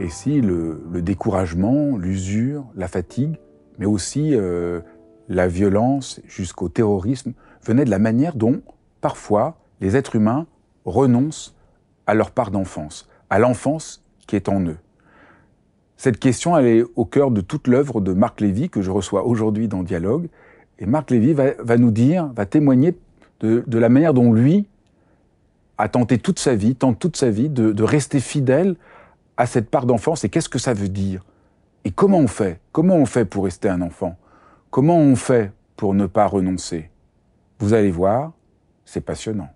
[0.00, 3.36] Et si le, découragement, l'usure, la fatigue,
[3.78, 4.80] mais aussi euh,
[5.28, 7.32] la violence jusqu'au terrorisme
[7.64, 8.62] venaient de la manière dont,
[9.00, 10.46] parfois, les êtres humains
[10.84, 11.56] renoncent
[12.06, 14.78] à leur part d'enfance, à l'enfance qui est en eux
[15.96, 19.26] Cette question, elle est au cœur de toute l'œuvre de Marc Lévy que je reçois
[19.26, 20.28] aujourd'hui dans Dialogue.
[20.78, 22.94] Et Marc Lévy va, nous dire, va témoigner
[23.40, 24.66] de, la manière dont lui
[25.76, 28.76] a tenté toute sa vie, tente toute sa vie de, de rester fidèle
[29.38, 31.24] à cette part d'enfance et qu'est-ce que ça veut dire?
[31.84, 32.60] Et comment on fait?
[32.72, 34.16] Comment on fait pour rester un enfant?
[34.68, 36.90] Comment on fait pour ne pas renoncer?
[37.60, 38.32] Vous allez voir,
[38.84, 39.48] c'est passionnant.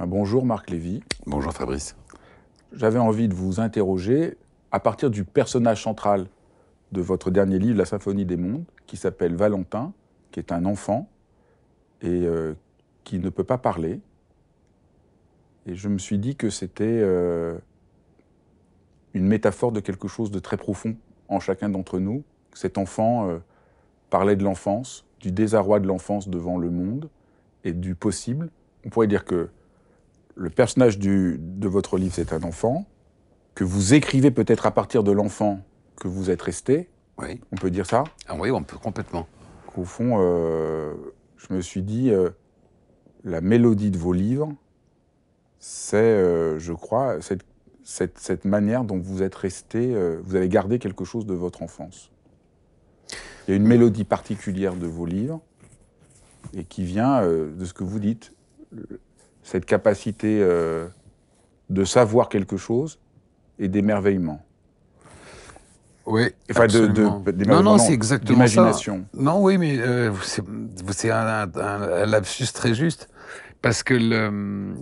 [0.00, 1.02] bonjour Marc Lévy.
[1.26, 1.96] Bonjour Fabrice.
[2.72, 4.38] J'avais envie de vous interroger
[4.72, 6.26] à partir du personnage central
[6.92, 9.92] de votre dernier livre, La Symphonie des mondes, qui s'appelle Valentin,
[10.30, 11.10] qui est un enfant
[12.00, 12.54] et euh,
[13.04, 14.00] qui ne peut pas parler.
[15.66, 17.58] Et je me suis dit que c'était euh,
[19.14, 20.96] une métaphore de quelque chose de très profond
[21.28, 22.24] en chacun d'entre nous.
[22.54, 23.38] Cet enfant euh,
[24.10, 27.08] parlait de l'enfance, du désarroi de l'enfance devant le monde
[27.64, 28.50] et du possible.
[28.84, 29.50] On pourrait dire que
[30.36, 32.86] le personnage du, de votre livre, c'est un enfant,
[33.54, 35.60] que vous écrivez peut-être à partir de l'enfant
[35.96, 36.88] que vous êtes resté.
[37.18, 37.40] Oui.
[37.50, 38.04] On peut dire ça?
[38.28, 39.26] Ah Oui, on peut complètement.
[39.76, 40.94] Au fond, euh,
[41.36, 42.30] je me suis dit, euh,
[43.24, 44.52] la mélodie de vos livres,
[45.58, 47.42] c'est, je crois, cette
[47.88, 52.10] cette, manière dont vous êtes resté, euh, vous avez gardé quelque chose de votre enfance.
[53.46, 55.40] Il y a une mélodie particulière de vos livres
[56.54, 58.34] et qui vient euh, de ce que vous dites,
[59.42, 60.86] cette capacité euh,
[61.70, 62.98] de savoir quelque chose
[63.58, 64.44] et d'émerveillement.
[66.04, 66.86] Oui, enfin de,
[67.46, 68.72] non, non, c'est exactement ça.
[69.14, 69.78] Non, oui, mais
[70.22, 73.08] c'est un, un, lapsus très juste
[73.62, 73.94] parce que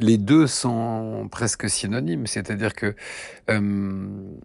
[0.01, 2.95] les deux sont presque synonymes, c'est-à-dire que
[3.51, 4.37] euh,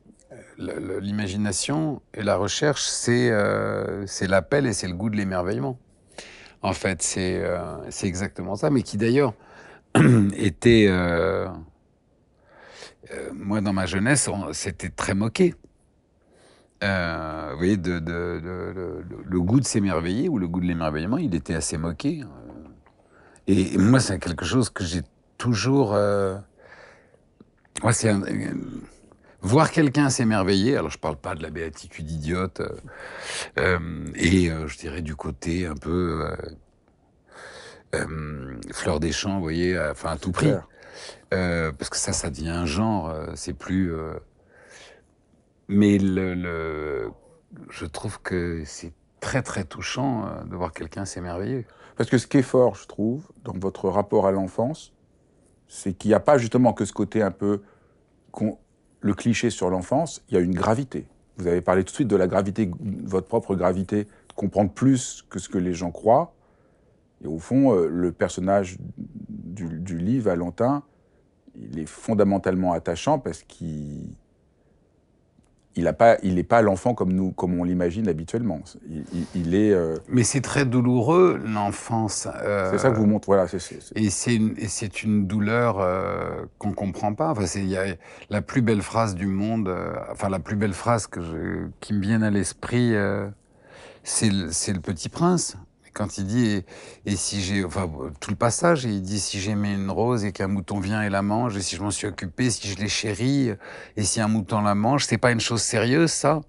[0.58, 5.78] l'imagination et la recherche, euh, c'est l'appel et c'est le goût de l'émerveillement.
[6.62, 9.34] En fait, c'est euh, exactement ça, mais qui d'ailleurs
[10.38, 10.90] était...
[13.34, 15.56] moi, dans ma jeunesse, c'était très moqué.
[16.82, 22.24] vous voyez, le goût de s'émerveiller ou le goût de l'émerveillement, il était assez moqué.
[23.48, 25.02] Et moi, c'est quelque chose que j'ai
[25.38, 25.94] toujours.
[25.94, 26.38] Euh...
[27.82, 28.14] Moi, c'est
[29.42, 30.78] voir quelqu'un s'émerveiller.
[30.78, 32.62] Alors, je parle pas de la béatitude idiote.
[32.62, 32.70] Euh,
[33.60, 36.30] euh et euh, je dirais du côté un peu
[37.96, 40.54] euh, fleur des champs, vous voyez, enfin à tout prix.
[41.30, 43.14] parce que ça, ça devient un genre.
[43.36, 43.94] c'est plus.
[45.68, 47.10] Mais le, le,
[47.70, 51.66] je trouve que c'est très très touchant de voir quelqu'un s'émerveiller.
[52.02, 54.92] Parce que ce qui est fort, je trouve, dans votre rapport à l'enfance,
[55.68, 57.62] c'est qu'il n'y a pas justement que ce côté un peu
[59.02, 61.06] le cliché sur l'enfance, il y a une gravité.
[61.38, 62.72] Vous avez parlé tout de suite de la gravité,
[63.04, 66.34] votre propre gravité, de comprendre plus que ce que les gens croient.
[67.24, 70.82] Et au fond, euh, le personnage du, du livre, Valentin,
[71.54, 74.16] il est fondamentalement attachant parce qu'il
[75.76, 78.62] il n'est pas, il pas l'enfant comme nous, comme on l'imagine habituellement.
[79.36, 79.72] Il, est.
[79.72, 82.28] Euh, Mais c'est très douloureux l'enfance.
[82.44, 83.46] Euh, c'est ça que vous montre, voilà.
[83.96, 84.56] Et c'est une,
[85.04, 87.32] une douleur euh, qu'on comprend pas.
[87.32, 87.66] Enfin, c'est
[88.30, 89.74] la plus belle phrase du monde.
[90.12, 92.94] enfin, la plus belle phrase que je, qui me vient à l'esprit,
[94.04, 95.58] c'est le Petit Prince
[95.94, 96.64] quand il dit
[97.06, 97.90] et, si j'ai enfin
[98.20, 101.22] tout le passage il dit si j'aimais une rose et qu'un mouton vient et la
[101.22, 103.52] mange et si je m'en suis occupé si je l'ai chérie
[103.98, 106.42] et si un mouton la mange c'est pas une chose sérieuse ça?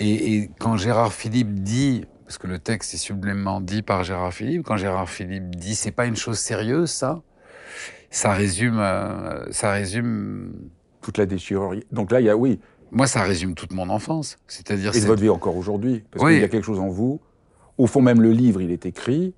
[0.00, 4.64] Et, quand Gérard Philippe dit parce que le texte est sublimement dit par Gérard Philippe
[4.64, 7.22] quand Gérard Philippe dit c'est pas une chose sérieuse ça?
[8.10, 10.52] Ça résume euh, ça résume
[11.00, 11.74] toute la déchirure.
[11.92, 12.60] Donc là il y a oui.
[12.90, 14.36] Moi ça résume toute mon enfance.
[14.48, 16.04] C'est-à-dire et votre vie encore aujourd'hui.
[16.10, 17.20] Parce qu'il y a quelque chose en vous
[17.78, 19.34] au fond, même le livre, il est écrit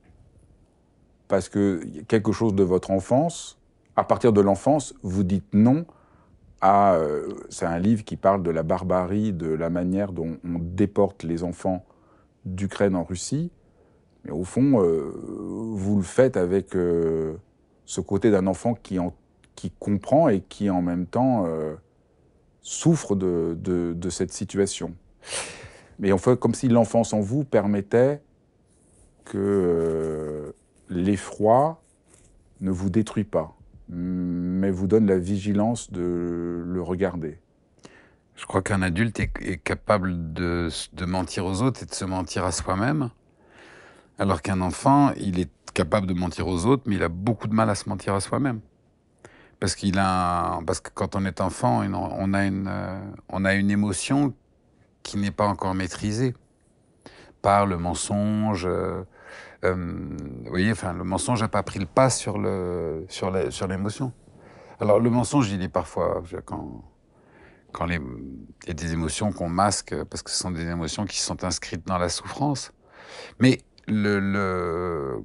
[1.29, 3.59] parce que quelque chose de votre enfance,
[3.97, 5.87] à partir de l'enfance, vous dites non
[6.61, 6.95] à...
[6.95, 11.23] Euh, c'est un livre qui parle de la barbarie, de la manière dont on déporte
[11.23, 11.85] les enfants
[12.45, 13.51] d'Ukraine en Russie.
[14.25, 15.13] Mais au fond, euh,
[15.73, 17.35] vous le faites avec euh,
[17.85, 19.15] ce côté d'un enfant qui, en,
[19.55, 21.47] qui comprend et qui en même temps
[22.63, 24.95] souffre de, cette situation.
[25.99, 28.21] Mais on fait comme si l'enfance en vous permettait
[29.25, 30.55] que
[30.89, 31.83] l'effroi
[32.61, 33.57] ne vous détruit pas,
[33.89, 37.39] mais vous donne la vigilance de le regarder.
[38.37, 40.69] Je crois qu'un adulte est, capable de,
[41.07, 43.11] mentir aux autres et de se mentir à soi-même,
[44.19, 47.55] alors qu'un enfant, il est capable de mentir aux autres, mais il a beaucoup de
[47.55, 48.61] mal à se mentir à soi-même.
[49.61, 52.71] Parce qu'il a, parce que quand on est enfant, on a une,
[53.29, 54.35] on a une émotion
[55.05, 56.35] qui n'est pas encore maîtrisée
[57.43, 59.05] par le mensonge, euh,
[59.63, 64.13] vous voyez, enfin, le mensonge n'a pas pris le pas sur le sur sur l'émotion.
[64.81, 66.83] Alors le mensonge, il est parfois quand
[67.73, 71.07] quand les, il y a des émotions qu'on masque parce que ce sont des émotions
[71.07, 72.73] qui sont inscrites dans la souffrance.
[73.41, 75.23] Mais le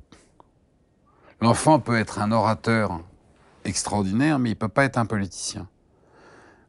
[1.41, 3.01] l'enfant peut être un orateur
[3.65, 5.67] extraordinaire, mais il peut pas être un politicien.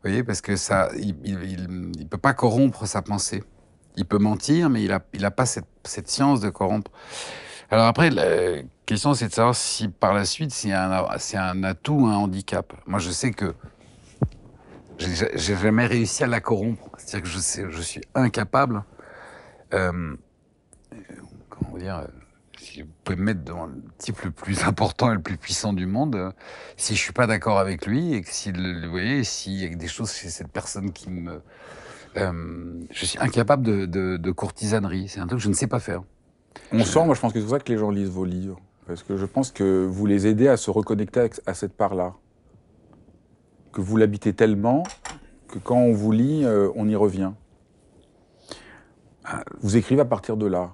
[0.03, 3.45] Vous voyez, parce que ça, il, il, peut pas corrompre sa pensée.
[3.97, 6.91] Il peut mentir, mais il a, il a pas cette, cette science de corrompre.
[7.71, 11.93] Alors après, la question, c'est de savoir si par la suite, c'est un, un atout
[11.93, 12.73] ou un handicap.
[12.87, 13.55] Moi, je sais que
[14.99, 16.89] j'ai jamais réussi à la corrompre.
[16.97, 18.83] C'est-à-dire que je, sais, je suis incapable.
[19.75, 20.17] Euh,
[21.51, 22.07] comment dire
[22.61, 25.73] si vous pouvez me mettre dans le type le plus important et le plus puissant
[25.73, 26.33] du monde, euh,
[26.77, 29.75] si je suis pas d'accord avec lui et que si, vous voyez, s'il y a
[29.75, 31.41] des choses chez cette personne qui me,
[32.17, 35.09] euh, je suis incapable de, de, de courtisanerie.
[35.09, 36.03] C'est un truc que je ne sais pas faire.
[36.73, 38.61] On sent, moi je pense que c'est pour ça que les gens lisent vos livres.
[38.87, 42.15] Parce que je pense que vous les aidez à se reconnecter à cette part-là.
[43.73, 44.83] Que vous l'habitez tellement
[45.49, 47.33] que quand on vous lit, euh, on y revient.
[49.25, 50.73] Ah, vous écrivez à partir de là.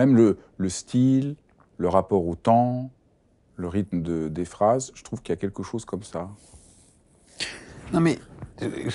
[0.00, 1.36] Même le, le style,
[1.76, 2.90] le rapport au temps,
[3.56, 6.30] le rythme de, des phrases, je trouve qu'il y a quelque chose comme ça.
[7.92, 8.18] Non mais,
[8.62, 8.88] euh,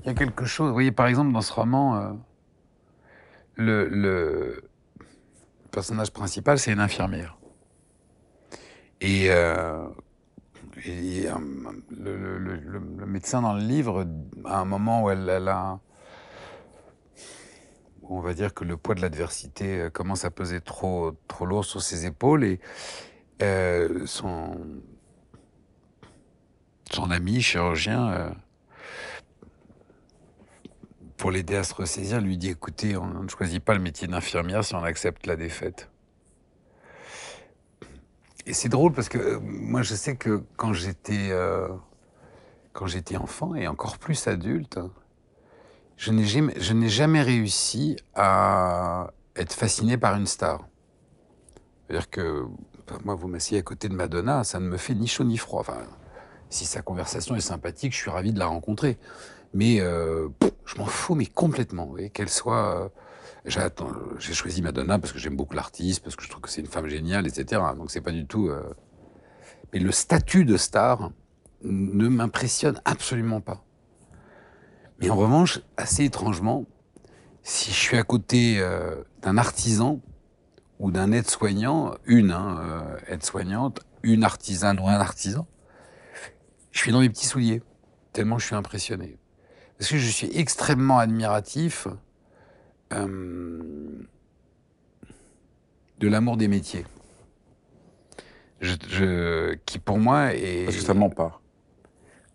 [0.00, 2.12] il y a quelque chose, vous voyez par exemple dans ce roman, euh,
[3.56, 4.62] le,
[5.70, 7.38] personnage principal, c'est une infirmière.
[9.00, 9.88] Et, euh,
[10.86, 11.56] le,
[13.06, 14.06] médecin dans le livre,
[14.44, 15.80] à un moment où elle, elle a.
[18.10, 21.64] on va dire que le poids de l'adversité euh, commence à peser trop, trop lourd
[21.64, 22.60] sur ses épaules et
[23.40, 24.58] euh, son,
[26.90, 28.30] son ami chirurgien euh,
[31.16, 34.64] pour l'aider à se ressaisir, lui dit écoutez, on ne choisit pas le métier d'infirmière
[34.64, 35.88] si on accepte la défaite.
[38.46, 41.30] Et c'est drôle parce que moi je sais que quand j'étais
[42.72, 44.80] quand j'étais enfant et encore plus adulte,
[46.00, 50.66] je n'ai jamais, réussi à être fasciné par une star.
[51.86, 52.46] C'est-à-dire que
[53.04, 55.60] moi vous m'assiez à côté de Madonna, ça ne me fait ni chaud ni froid.
[55.60, 55.82] Enfin,
[56.48, 58.98] si sa conversation est sympathique, je suis ravi de la rencontrer.
[59.52, 60.28] Mais euh,
[60.64, 61.94] je m'en fous, mais complètement.
[62.14, 62.90] Qu'elle soit.
[63.44, 66.62] Euh, j'ai choisi Madonna parce que j'aime beaucoup l'artiste, parce que je trouve que c'est
[66.62, 67.60] une femme géniale, etc.
[67.76, 68.48] Donc c'est pas du tout.
[68.48, 68.62] Euh...
[69.74, 71.10] Mais le statut de star
[71.62, 73.62] ne m'impressionne absolument pas.
[75.00, 76.66] Mais en revanche, assez étrangement,
[77.42, 80.00] si je suis à côté euh, d'un artisan
[80.78, 85.46] ou d'un aide-soignant, une hein, euh, aide-soignante, une artisane ou un artisan,
[86.70, 87.62] je suis dans mes petits souliers,
[88.12, 89.18] tellement je suis impressionné.
[89.78, 91.88] Parce que je suis extrêmement admiratif
[92.92, 94.06] euh,
[95.98, 96.84] de l'amour des métiers.
[98.60, 100.66] Je, je, qui pour moi est...
[100.66, 101.40] Parce que ça ment pas.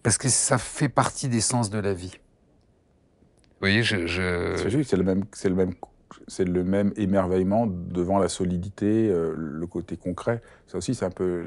[0.01, 2.17] Parce que ça fait partie des sens de la vie.
[3.65, 4.05] Voyez, je...
[4.05, 4.55] je...
[4.57, 5.23] C'est juste, c'est le même...
[5.33, 5.73] C'est le même
[6.27, 10.41] c'est le même émerveillement devant la solidité, euh, le côté concret.
[10.67, 11.43] Ça aussi, c'est un peu.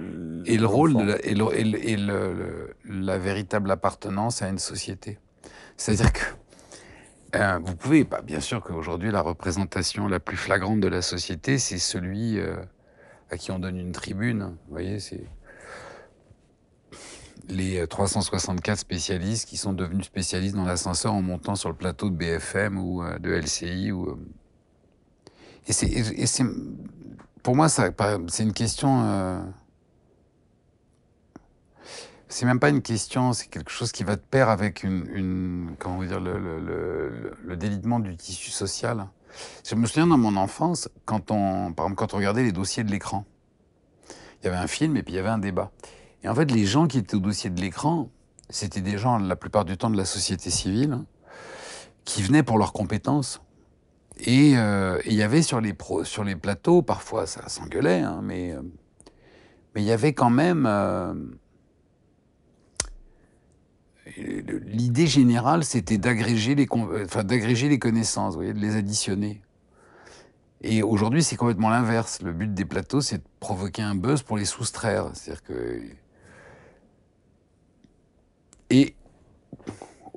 [0.46, 4.48] Et le rôle, de la, et, le, et, le, et le, la véritable appartenance à
[4.48, 5.18] une société.
[5.76, 6.24] C'est-à-dire que
[7.36, 11.58] euh, vous pouvez, bah, bien sûr qu'aujourd'hui, la représentation la plus flagrante de la société,
[11.58, 12.56] c'est celui euh,
[13.30, 14.54] à qui on donne une tribune.
[14.66, 15.24] Vous voyez, c'est
[17.48, 22.16] les 364 spécialistes qui sont devenus spécialistes dans l'ascenseur en montant sur le plateau de
[22.16, 23.92] BFM ou euh, de LCI.
[23.92, 24.18] Ou, euh.
[25.66, 26.44] et c'est,
[27.42, 29.40] pour moi, c'est une question euh,
[32.28, 35.76] c'est même pas une question, c'est quelque chose qui va de pair avec une, une
[35.78, 36.38] comment dire, le,
[37.42, 39.06] le, délitement du tissu social.
[39.66, 42.84] Je me souviens dans mon enfance, quand on, par exemple, quand on regardait les dossiers
[42.84, 43.24] de l'écran,
[44.40, 45.72] Il y avait un film et puis il y avait un débat.
[46.22, 48.10] Et en fait, les gens qui étaient au dossier de l'écran,
[48.50, 51.06] c'était des gens, la plupart du temps, de la société civile, hein,
[52.04, 53.40] qui venaient pour leurs compétences.
[54.20, 58.52] Et euh, il y avait sur les, sur les plateaux, parfois ça s'engueulait, hein, mais
[58.52, 58.62] euh,
[59.74, 61.14] mais il y avait quand même euh,
[64.16, 69.42] l'idée générale, c'était d'agréger les, enfin, les connaissances, vous voyez, de les additionner.
[70.62, 72.20] Et aujourd'hui, c'est complètement l'inverse.
[72.22, 75.10] Le but des plateaux, c'est de provoquer un buzz pour les soustraire.
[75.14, 75.80] C'est-à-dire que.
[78.70, 78.94] Et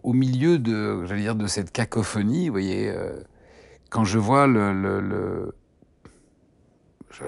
[0.04, 3.22] au milieu de, j'allais dire, de cette cacophonie, vous voyez, euh,
[3.90, 5.54] quand je vois le.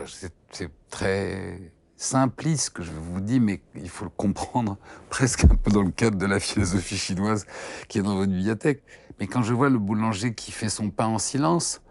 [0.08, 4.77] c'est très simpliste que je vous dis, mais il faut le comprendre
[5.10, 7.46] presque un peu dans le cadre de la philosophie chinoise
[7.88, 8.84] qui est dans votre bibliothèque.
[9.20, 11.82] Mais quand je vois le boulanger qui fait son pain en silence,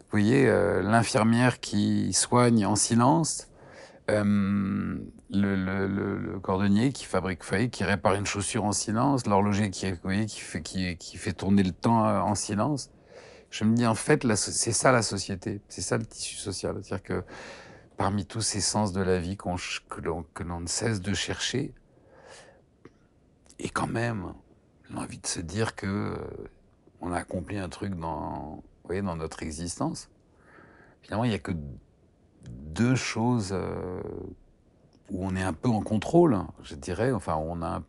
[0.00, 3.48] vous voyez, euh, l'infirmière qui soigne en silence,
[4.10, 4.96] euh,
[5.30, 9.86] le, cordonnier qui fabrique, vous qui répare une chaussure en silence, l'horloger qui,
[10.26, 12.90] qui, fait, qui, qui fait tourner le temps euh, en silence.
[13.50, 16.78] Je me dis, en fait, c'est ça la société, c'est ça le tissu social.
[16.82, 17.24] C'est-à-dire que
[17.96, 21.74] parmi tous ces sens de la vie que l'on ne cesse de chercher,
[23.58, 24.34] et quand même,
[24.90, 26.16] l'envie de se dire que euh,
[27.00, 30.10] on a accompli un truc dans, voyez, dans notre existence.
[31.02, 31.52] Finalement, il n'y a que
[32.48, 34.00] deux choses euh,
[35.10, 37.12] où on est un peu en contrôle, je dirais.
[37.12, 37.82] Enfin, on a,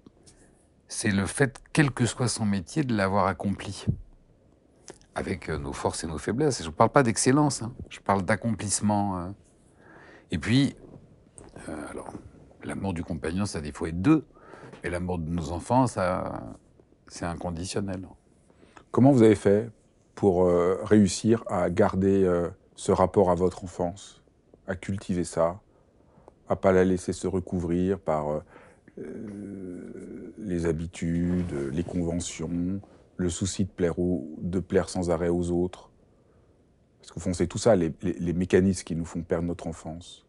[0.88, 3.85] c'est le fait, quel que soit son métier, de l'avoir accompli
[5.15, 6.61] avec euh, nos forces et nos faiblesses.
[6.61, 7.73] je ne parle pas d'excellence, hein.
[7.89, 9.33] je parle d'accomplissement.
[10.31, 10.75] Et puis,
[11.67, 12.11] euh, alors,
[12.63, 14.25] l'amour du compagnon, ça des fois être deux.
[14.83, 16.41] Et l'amour de nos enfants, ça,
[17.07, 18.07] c'est inconditionnel.
[18.91, 19.69] Comment vous avez fait
[20.15, 24.21] pour euh, réussir à garder euh, ce rapport à votre enfance,
[24.67, 25.59] à cultiver ça,
[26.50, 28.44] à pas la laisser se recouvrir par
[30.38, 32.82] les habitudes, les conventions,
[33.18, 35.89] le souci de plaire, de plaire sans arrêt aux autres
[37.10, 37.91] parce qu'au fond, c'est tout ça, les,
[38.34, 40.27] mécanismes qui nous font perdre notre enfance.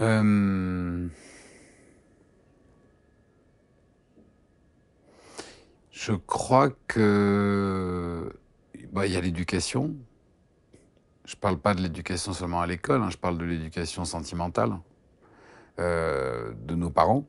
[0.00, 1.08] Euh,
[5.90, 8.30] je crois que
[8.92, 9.94] bah, il y a l'éducation.
[11.24, 14.78] Je ne parle pas de l'éducation seulement à l'école, hein, je parle de l'éducation sentimentale
[15.78, 17.26] euh, de nos parents.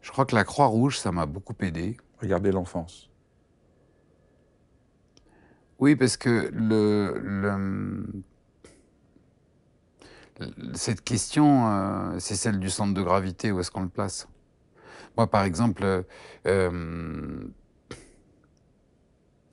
[0.00, 1.96] Je crois que la Croix-Rouge, ça m'a beaucoup aidé.
[2.20, 3.10] Regardez l'enfance.
[5.78, 8.06] Oui, parce que le,
[10.74, 14.28] cette question, euh, c'est celle du centre de gravité, où est-ce qu'on le place?
[15.16, 16.04] Moi, par exemple,
[16.46, 17.48] euh,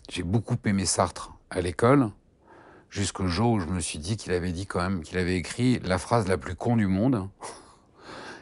[0.09, 2.09] j'ai beaucoup aimé Sartre à l'école,
[2.91, 5.79] jusqu'au jour où je me suis dit qu'il avait dit quand même, qu'il avait écrit
[5.79, 7.27] la phrase la plus con du monde.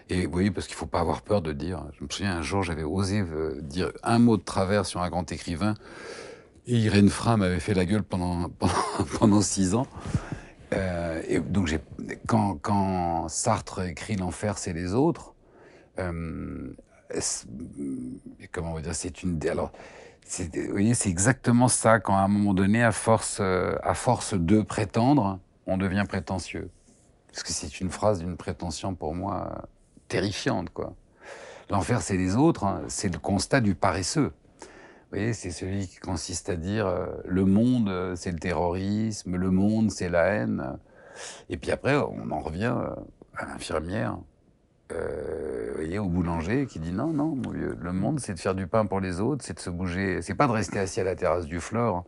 [0.09, 1.85] Et voyez, parce qu'il ne faut pas avoir peur de dire.
[1.97, 5.09] Je me souviens un jour, j'avais osé euh, dire un mot de travers sur un
[5.09, 5.75] grand écrivain.
[6.65, 8.49] Et Irène Frein m'avait fait la gueule pendant,
[9.19, 9.85] pendant, six ans.
[10.73, 11.77] Euh, et donc,
[12.27, 15.35] quand, quand Sartre écrit L'enfer, c'est les autres,
[15.99, 16.73] euh,
[18.51, 19.39] comment on va dire, c'est une.
[19.47, 19.71] Alors,
[20.29, 25.39] c'est exactement ça, quand à un moment donné, à force, euh, à force de prétendre,
[25.65, 26.69] on devient prétentieux.
[27.27, 29.65] Parce que c'est une phrase d'une prétention pour moi
[30.07, 30.93] terrifiante, quoi.
[31.71, 34.31] L'enfer, c'est les autres, hein, c'est le constat du paresseux.
[34.61, 39.35] Vous voyez, c'est celui qui consiste à dire euh, le monde, euh, c'est le terrorisme,
[39.35, 40.77] le monde, c'est la haine.
[41.49, 42.75] Et puis après, on en revient
[43.35, 44.17] à l'infirmière,
[44.89, 48.55] vous voyez, au boulanger qui dit non, non, mon vieux, le monde, c'est de faire
[48.55, 51.03] du pain pour les autres, c'est de se bouger, c'est pas de rester assis à
[51.03, 52.05] la terrasse du Flore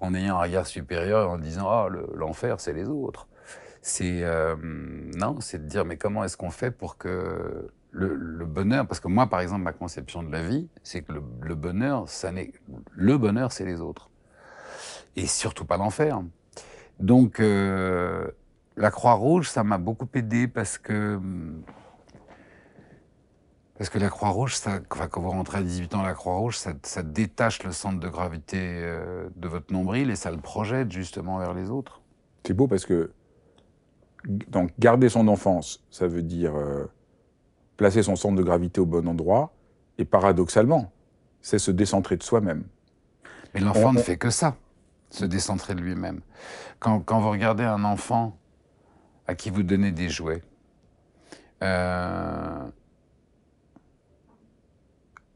[0.00, 3.26] en ayant un regard supérieur et en disant ah, l'enfer, c'est les autres.
[3.82, 4.24] C'est
[4.62, 9.08] non, c'est de dire mais comment est-ce qu'on fait pour que le, bonheur, parce que
[9.08, 12.52] moi, par exemple, ma conception de la vie, c'est que le, bonheur, ça n'est
[12.92, 14.10] le bonheur, c'est les autres,
[15.16, 16.20] et surtout pas l'enfer.
[16.98, 18.30] Donc, euh,
[18.76, 21.18] la Croix Rouge, ça m'a beaucoup aidé parce que
[23.80, 26.58] parce que la Croix Rouge, ça, quand vous rentrez à 18 ans, la Croix Rouge,
[26.58, 31.38] ça, détache le centre de gravité euh, de votre nombril et ça le projette justement
[31.38, 32.02] vers les autres.
[32.44, 33.10] C'est beau parce que
[34.26, 36.90] donc garder son enfance, ça veut dire euh,
[37.78, 39.54] placer son centre de gravité au bon endroit,
[39.96, 40.92] et paradoxalement,
[41.40, 42.64] c'est se décentrer de soi-même.
[43.54, 44.56] Mais l'enfant ne fait que ça,
[45.08, 46.20] se décentrer de lui-même.
[46.80, 48.36] Quand, quand, vous regardez un enfant
[49.26, 50.42] à qui vous donnez des jouets,
[51.62, 52.68] euh,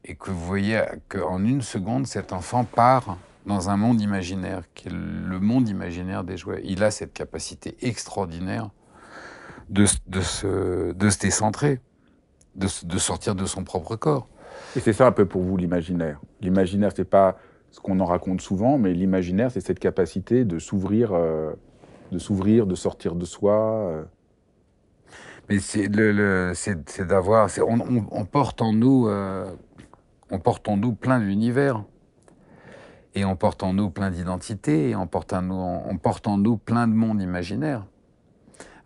[0.05, 4.89] et que vous voyez qu'en une seconde, cet enfant part dans un monde imaginaire, qui
[4.89, 6.63] est le monde imaginaire des jouets.
[6.65, 8.71] Il a cette capacité extraordinaire
[9.69, 11.81] de, de, se, de se décentrer,
[12.55, 14.29] de, de sortir de son propre corps.
[14.77, 16.21] Et c'est ça un peu pour vous l'imaginaire.
[16.41, 17.37] L'imaginaire, c'est pas
[17.71, 21.53] ce qu'on en raconte souvent, mais l'imaginaire, c'est cette capacité de s'ouvrir, euh,
[22.13, 23.55] de s'ouvrir, de sortir de soi.
[23.55, 24.05] Euh.
[25.49, 29.45] Mais c'est le, le c'est d'avoir, on, on, on, porte en nous, euh,
[30.31, 31.85] on porte en nous plein d'univers,
[33.15, 36.37] et on porte en nous plein d'identités, et on porte en nous, on porte en
[36.37, 37.87] nous plein de mondes imaginaires.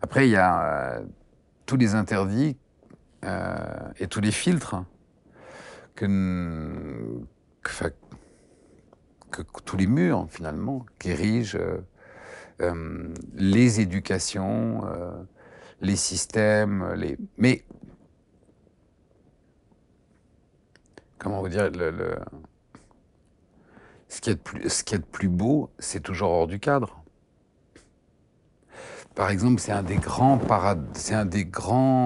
[0.01, 1.03] Après, il y a euh,
[1.65, 2.57] tous les interdits
[3.25, 3.55] euh,
[3.97, 4.75] et tous les filtres
[5.95, 6.07] que,
[9.65, 11.57] tous les murs, finalement, qu'érigent
[12.61, 14.81] euh, les éducations,
[15.81, 17.17] les systèmes, les...
[17.37, 17.63] Mais,
[21.19, 22.17] comment vous dire, le.
[24.07, 27.03] Ce, qui est de plus, plus beau, c'est toujours hors du cadre.
[29.13, 30.39] Par exemple, c'est un, des grands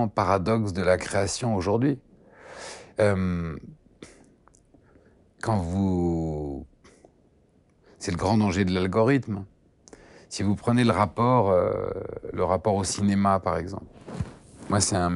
[0.09, 1.99] paradoxes de la création aujourd'hui.
[2.99, 3.55] Euh,
[5.41, 6.65] quand vous...
[7.99, 9.45] C'est le grand danger de l'algorithme.
[10.27, 11.91] Si vous prenez le rapport, euh,
[12.65, 13.85] au cinéma, par exemple.
[14.69, 15.11] Moi, c'est un,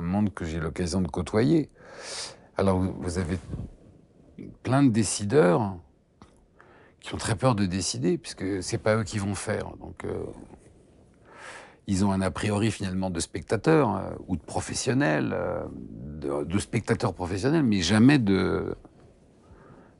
[0.00, 1.68] monde que j'ai l'occasion de côtoyer.
[2.60, 3.38] Alors, vous, avez
[4.62, 5.78] plein de décideurs
[7.00, 9.70] qui ont très peur de décider, puisque c'est pas eux qui vont faire.
[9.80, 10.26] Donc, euh,
[11.86, 17.14] ils ont un a priori finalement de spectateurs euh, ou de professionnels, euh, de, spectateurs
[17.14, 18.76] professionnels, mais jamais de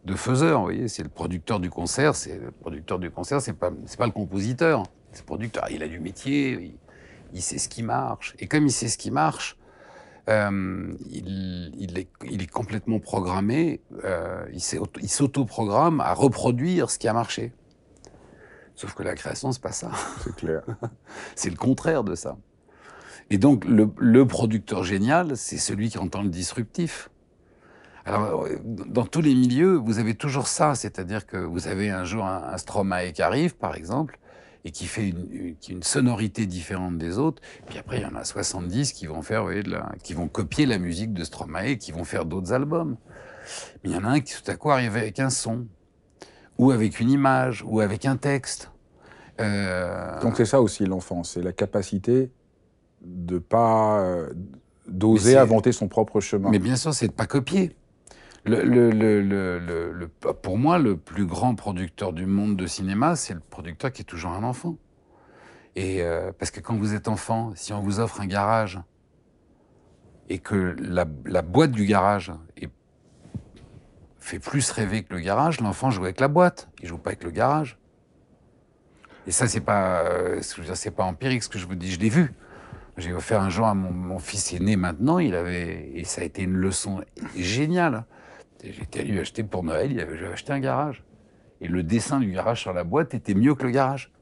[0.05, 0.59] de faiseurs.
[0.59, 2.14] Vous voyez, c'est le producteur du concert.
[2.14, 4.83] C'est le producteur du concert, c'est pas c'est pas le compositeur.
[5.12, 5.64] C'est le producteur.
[5.71, 6.76] Il a du métier.
[7.33, 8.35] Il, sait ce qui marche.
[8.38, 9.57] Et comme il sait ce qui marche,
[10.28, 13.80] euh, il, il, est, il, est, complètement programmé.
[14.04, 17.52] Euh, il s'auto-programme à reproduire ce qui a marché.
[18.74, 19.90] Sauf que la création, c'est pas ça.
[20.22, 20.62] C'est clair.
[21.35, 22.37] c'est le contraire de ça.
[23.30, 27.11] Et donc, le, le producteur génial, c'est celui qui entend le disruptif.
[28.04, 32.24] Alors, dans tous les milieux, vous avez toujours ça, c'est-à-dire que vous avez un jour
[32.24, 34.18] un, un Stromae qui arrive, par exemple,
[34.64, 35.09] et qui fait
[35.68, 37.42] une, sonorité différente des autres.
[37.66, 40.12] Puis après, il y en a 70 qui vont faire, vous voyez, de la, qui
[40.12, 42.96] vont copier la musique de Stromae, qui vont faire d'autres albums.
[43.83, 45.66] Mais il y en a un qui tout à coup arrive avec un son,
[46.59, 48.70] ou avec une image, ou avec un texte.
[49.40, 50.20] Euh...
[50.20, 52.31] Donc c'est ça aussi l'enfance, c'est la capacité
[53.01, 54.31] de pas euh,
[54.87, 56.51] d'oser inventer son propre chemin.
[56.51, 57.75] Mais bien sûr, c'est de pas copier.
[60.42, 64.05] Pour moi, le plus grand producteur du monde de cinéma, c'est le producteur qui est
[64.05, 64.76] toujours un enfant.
[65.76, 68.81] Et euh, parce que quand vous êtes enfant, si on vous offre un garage
[70.29, 72.33] et que la, boîte du garage
[74.18, 77.24] fait plus rêver que le garage, l'enfant joue avec la boîte, il joue pas avec
[77.24, 77.79] le garage.
[79.26, 80.40] Et ça, c'est pas, euh,
[80.96, 82.33] pas empirique ce que je vous dis, je l'ai vu.
[82.96, 86.22] J'ai offert un jour à mon, mon fils est né maintenant, il avait, et ça
[86.22, 87.05] a été une leçon
[87.37, 88.05] géniale.
[88.62, 91.03] J'étais allé lui acheter pour Noël, il avait acheté un garage.
[91.61, 94.12] Et le dessin du garage sur la boîte était mieux que le garage.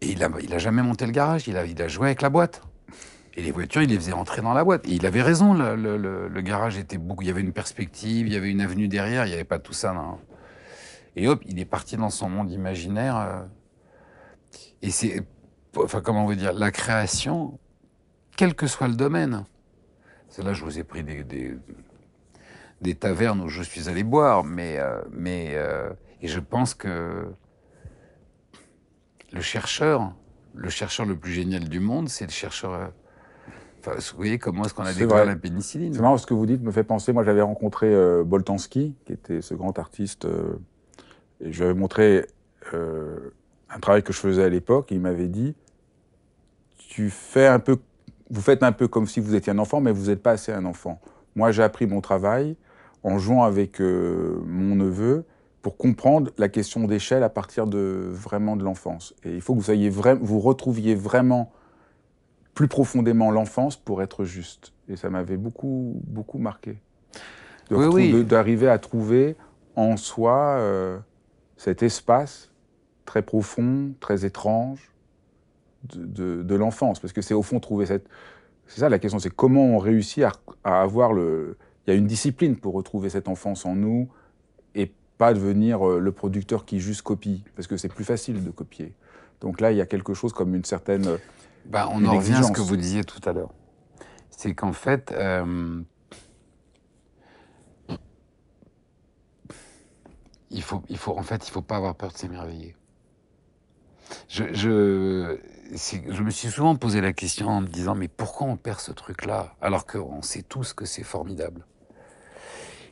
[0.00, 2.62] Et il a, il a jamais monté le garage, il a, joué avec la boîte.
[3.34, 4.86] Et les voitures, il les faisait rentrer dans la boîte.
[4.86, 7.22] Et il avait raison, le, garage était beaucoup.
[7.22, 9.58] Il y avait une perspective, il y avait une avenue derrière, il n'y avait pas
[9.58, 9.92] tout ça.
[9.92, 10.18] Non.
[11.16, 13.16] Et hop, il est parti dans son monde imaginaire.
[13.16, 13.42] Euh,
[14.82, 15.22] et c'est.
[15.76, 17.58] Enfin, comment vous dire La création,
[18.36, 19.44] quel que soit le domaine.
[20.28, 21.24] C'est là, je vous ai pris des
[22.80, 25.90] des tavernes où je suis allé boire, mais, euh, mais euh,
[26.22, 27.26] et je pense que
[29.32, 30.12] le chercheur,
[30.54, 32.72] le chercheur le plus génial du monde, c'est le chercheur.
[32.72, 32.86] Euh,
[33.80, 36.46] enfin, vous voyez comment est-ce qu'on a découvert la pénicilline C'est marrant ce que vous
[36.46, 37.12] dites me fait penser.
[37.12, 40.26] Moi, j'avais rencontré euh, Boltanski, qui était ce grand artiste,
[41.40, 42.26] et je lui avais montré
[42.72, 44.88] un travail que je faisais à l'époque.
[44.90, 45.54] Il m'avait dit
[46.76, 47.78] "Tu fais un peu,
[48.30, 50.52] vous faites un peu comme si vous étiez un enfant, mais vous n'êtes pas assez
[50.52, 51.00] un enfant."
[51.34, 52.56] Moi, j'ai appris mon travail
[53.02, 55.24] en jouant avec euh, mon neveu
[55.62, 59.14] pour comprendre la question d'échelle à partir de vraiment de l'enfance.
[59.24, 61.52] Et il faut que vous soyez vrai, vous retrouviez vraiment
[62.54, 64.72] plus profondément l'enfance pour être juste.
[64.88, 66.78] Et ça m'avait beaucoup beaucoup marqué.
[67.70, 68.24] Oui, oui.
[68.24, 69.36] D'arriver à trouver
[69.76, 70.98] en soi euh,
[71.56, 72.50] cet espace
[73.04, 74.90] très profond, très étrange
[75.84, 78.08] de, de, de l'enfance, parce que c'est au fond trouver cette.
[78.66, 80.32] C'est ça la question, c'est comment on réussit à,
[80.64, 81.56] à avoir le,
[81.88, 84.10] il y a une discipline pour retrouver cette enfance en nous
[84.74, 88.50] et pas devenir euh, le producteur qui juste copie, parce que c'est plus facile de
[88.50, 88.94] copier.
[89.40, 91.16] Donc là, il y a quelque chose comme une certaine.
[91.64, 93.54] Bah, on en revient à ce que vous disiez tout à l'heure.
[94.28, 95.80] C'est qu'en fait, euh,
[100.50, 102.76] il faut, il faut, en fait, il faut pas avoir peur de s'émerveiller.
[104.28, 105.38] Je, je,
[105.72, 108.92] je me suis souvent posé la question en me disant, mais pourquoi on perd ce
[108.92, 111.64] truc-là alors qu'on sait tous que c'est formidable?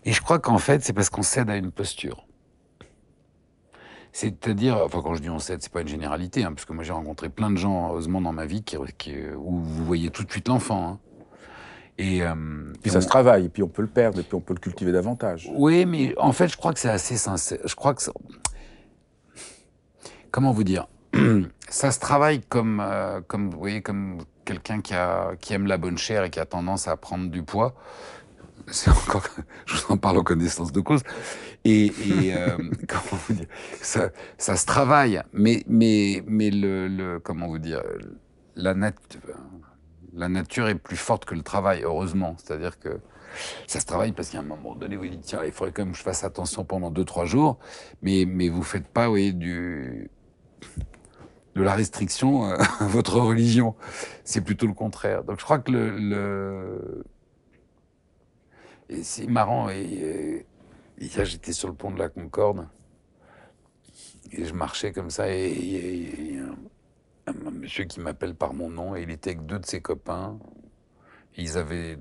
[0.07, 2.27] Et je crois qu'en fait, c'est parce qu'on cède à une posture.
[4.13, 6.85] C'est-à-dire, enfin quand je dis on cède, c'est pas une généralité, hein, parce que moi
[6.85, 10.31] j'ai rencontré plein de gens, heureusement, dans ma vie, qui, où vous voyez tout de
[10.31, 10.89] suite l'enfant.
[10.89, 10.99] Hein.
[11.99, 12.35] Et euh,
[12.83, 14.61] puis ça se travaille, et puis on peut le perdre, et puis on peut le
[14.61, 15.51] cultiver davantage.
[15.55, 17.59] Oui, mais en fait, je crois que c'est assez sincère.
[17.65, 18.03] Je crois que
[20.31, 20.87] comment vous dire
[21.69, 25.79] Ça se travaille comme, euh, comme vous voyez, comme quelqu'un qui, a, qui aime la
[25.79, 27.75] bonne chair et qui a tendance à prendre du poids.
[29.67, 31.03] Je vous en parle en connaissance de cause.
[31.65, 31.93] Et,
[32.35, 32.57] euh,
[32.89, 33.47] comment vous dire
[33.81, 37.83] ça, se travaille, mais mais mais le, le comment vous dire
[38.57, 38.75] la
[40.29, 42.37] nature est plus forte que le travail, heureusement.
[42.39, 43.01] C'est-à-dire que
[43.67, 45.93] ça se travaille parce qu'à un moment donné, vous dites, tiens, il faudrait quand même
[45.93, 47.59] que je fasse attention pendant 2-3 jours,
[48.03, 50.11] mais, mais vous faites pas, oui, du,
[51.55, 53.75] de la restriction euh, à votre religion.
[54.25, 55.25] C'est plutôt le contraire.
[55.25, 55.99] Donc je crois que le...
[55.99, 57.05] le...
[58.89, 60.47] Et c'est marrant, et,
[60.99, 62.69] hier j'étais sur le pont de la Concorde,
[64.33, 66.39] et je marchais comme ça, et, et
[67.27, 70.39] un monsieur qui m'appelle par mon nom et il était avec deux de ses copains.
[71.37, 71.99] Ils avaient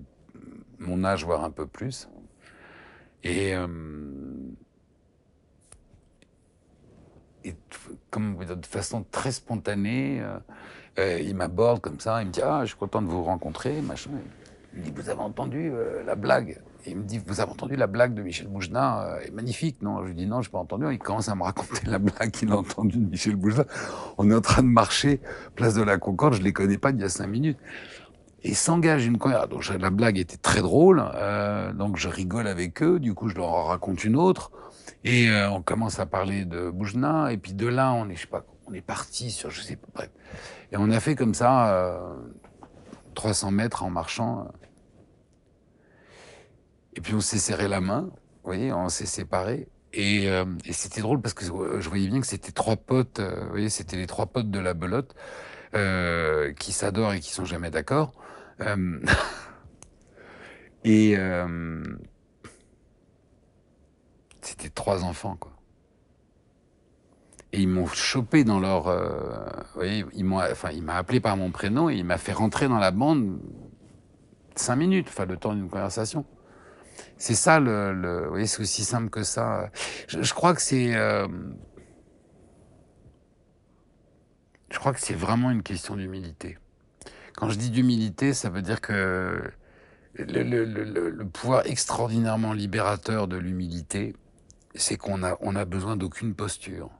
[0.79, 2.07] mon âge, voire un peu plus.
[3.23, 3.67] Et, euh,
[8.11, 10.39] comme de façon très spontanée, euh,
[10.99, 12.21] euh, il m'aborde comme ça.
[12.21, 14.11] Il me dit Ah, je suis content de vous rencontrer, machin.
[14.73, 15.71] Il me dit Vous avez entendu
[16.05, 16.61] la blague?
[16.87, 20.03] Il me dit, vous avez entendu la blague de Michel Boujna euh, est magnifique, non?
[20.03, 20.85] Je lui dis non, je n'ai pas entendu.
[20.91, 23.65] Il commence à me raconter la blague qu'il a entendue de Michel Boujna.
[24.17, 25.19] On est en train de marcher,
[25.55, 27.57] place de la Concorde, je les connais pas il y a cinq minutes.
[28.43, 29.77] Et s'engage une conversation.
[29.79, 32.99] La blague était très drôle, euh, donc je rigole avec eux.
[32.99, 34.51] Du coup, je leur raconte une autre,
[35.03, 37.31] et euh, on commence à parler de Boujna.
[37.31, 39.77] Et puis de là, on est, je sais pas, on est parti sur, je sais
[39.77, 40.03] pas.
[40.71, 41.99] Et on a fait comme ça
[43.15, 44.47] 300 mètres en marchant.
[46.95, 49.67] Et puis on s'est serré la main, vous voyez, on s'est séparés.
[49.93, 53.49] Et, euh, c'était drôle parce que je voyais bien que c'était trois potes, euh, vous
[53.49, 55.15] voyez, c'était les trois potes de la belote
[55.73, 58.13] euh, qui s'adorent et qui sont jamais d'accord.
[58.61, 58.99] Euh,
[60.83, 61.15] et
[64.41, 65.51] c'était trois enfants, quoi.
[67.51, 71.37] Et ils m'ont chopé dans leur, vous voyez, ils m'ont, enfin, il m'a appelé par
[71.37, 73.39] mon prénom et il m'a fait rentrer dans la bande
[74.55, 76.25] cinq minutes, enfin le temps d'une conversation.
[77.17, 79.69] C'est ça le, voyez, c'est aussi simple que ça.
[80.07, 81.27] Je, crois que c'est, euh,
[84.69, 86.57] je crois que c'est vraiment une question d'humilité.
[87.35, 89.41] Quand je dis d'humilité, ça veut dire que
[90.17, 94.15] le pouvoir extraordinairement libérateur de l'humilité,
[94.75, 96.91] c'est qu'on a, on a besoin d'aucune posture.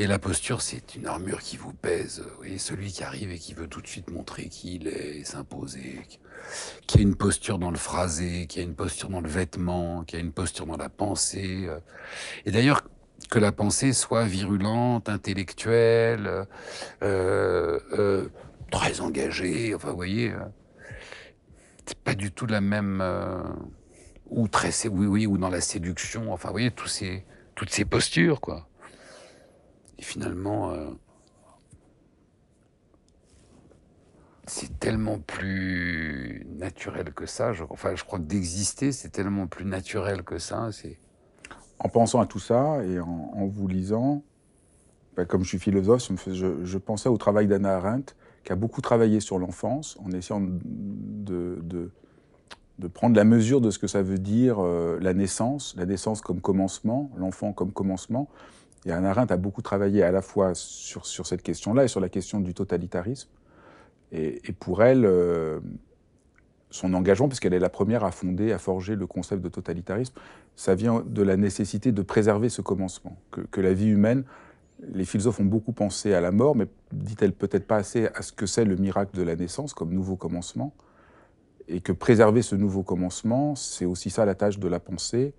[0.00, 2.20] Et la posture, c'est une armure qui vous pèse.
[2.20, 5.24] Vous voyez, celui qui arrive et qui veut tout de suite montrer qui il est,
[5.24, 6.00] s'imposer,
[6.86, 10.16] qui a une posture dans le phrasé, qui a une posture dans le vêtement, qui
[10.16, 11.66] a une posture dans la pensée.
[11.66, 11.78] Euh.
[12.46, 12.82] Et d'ailleurs,
[13.30, 16.46] que la pensée soit virulente, intellectuelle,
[17.02, 18.28] euh, euh,
[18.70, 20.32] très engagée, enfin, vous voyez,
[21.84, 23.02] c'est pas du tout la même,
[24.26, 27.24] ou très, oui, oui, ou dans la séduction, enfin, vous voyez, tous ces,
[27.54, 28.68] toutes ces postures, quoi.
[29.98, 30.90] Et finalement, euh,
[34.48, 37.52] c'est tellement plus naturel que ça.
[37.70, 40.70] Enfin, je crois que d'exister, c'est tellement plus naturel que ça.
[41.78, 44.22] En pensant à tout ça et en, vous lisant,
[45.16, 49.20] ben, comme je suis philosophe, je, pensais au travail d'Anna Arendt, qui a beaucoup travaillé
[49.20, 51.90] sur l'enfance, en essayant de,
[52.94, 56.40] prendre la mesure de ce que ça veut dire euh, la naissance, la naissance comme
[56.40, 58.28] commencement, l'enfant comme commencement.
[58.86, 62.08] Et Anna Arendt a beaucoup travaillé à la fois sur cette question-là et sur la
[62.08, 63.28] question du totalitarisme.
[64.12, 65.60] Et, pour elle, euh,
[66.70, 70.14] son engagement, puisqu'elle est la première à fonder, à forger le concept de totalitarisme,
[70.56, 73.16] ça vient de la nécessité de préserver ce commencement.
[73.30, 74.24] Que, que la vie humaine,
[74.92, 78.32] les philosophes ont beaucoup pensé à la mort, mais dit-elle peut-être pas assez à ce
[78.32, 80.72] que c'est le miracle de la naissance comme nouveau commencement.
[81.68, 85.34] Et que préserver ce nouveau commencement, c'est aussi ça la tâche de la pensée,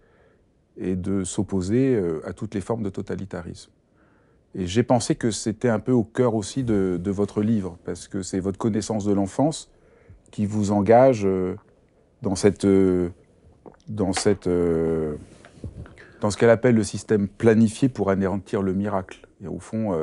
[0.80, 3.72] et de s'opposer euh, à toutes les formes de totalitarisme.
[4.56, 8.22] Et j'ai pensé que c'était un peu au cœur aussi de, votre livre, parce que
[8.22, 9.72] c'est votre connaissance de l'enfance
[10.32, 11.56] qui vous engage euh,
[12.22, 13.10] dans cette, euh,
[14.14, 14.50] cette,
[16.22, 19.28] dans ce qu'elle appelle le système planifié pour anéantir le miracle.
[19.44, 19.96] Et au fond,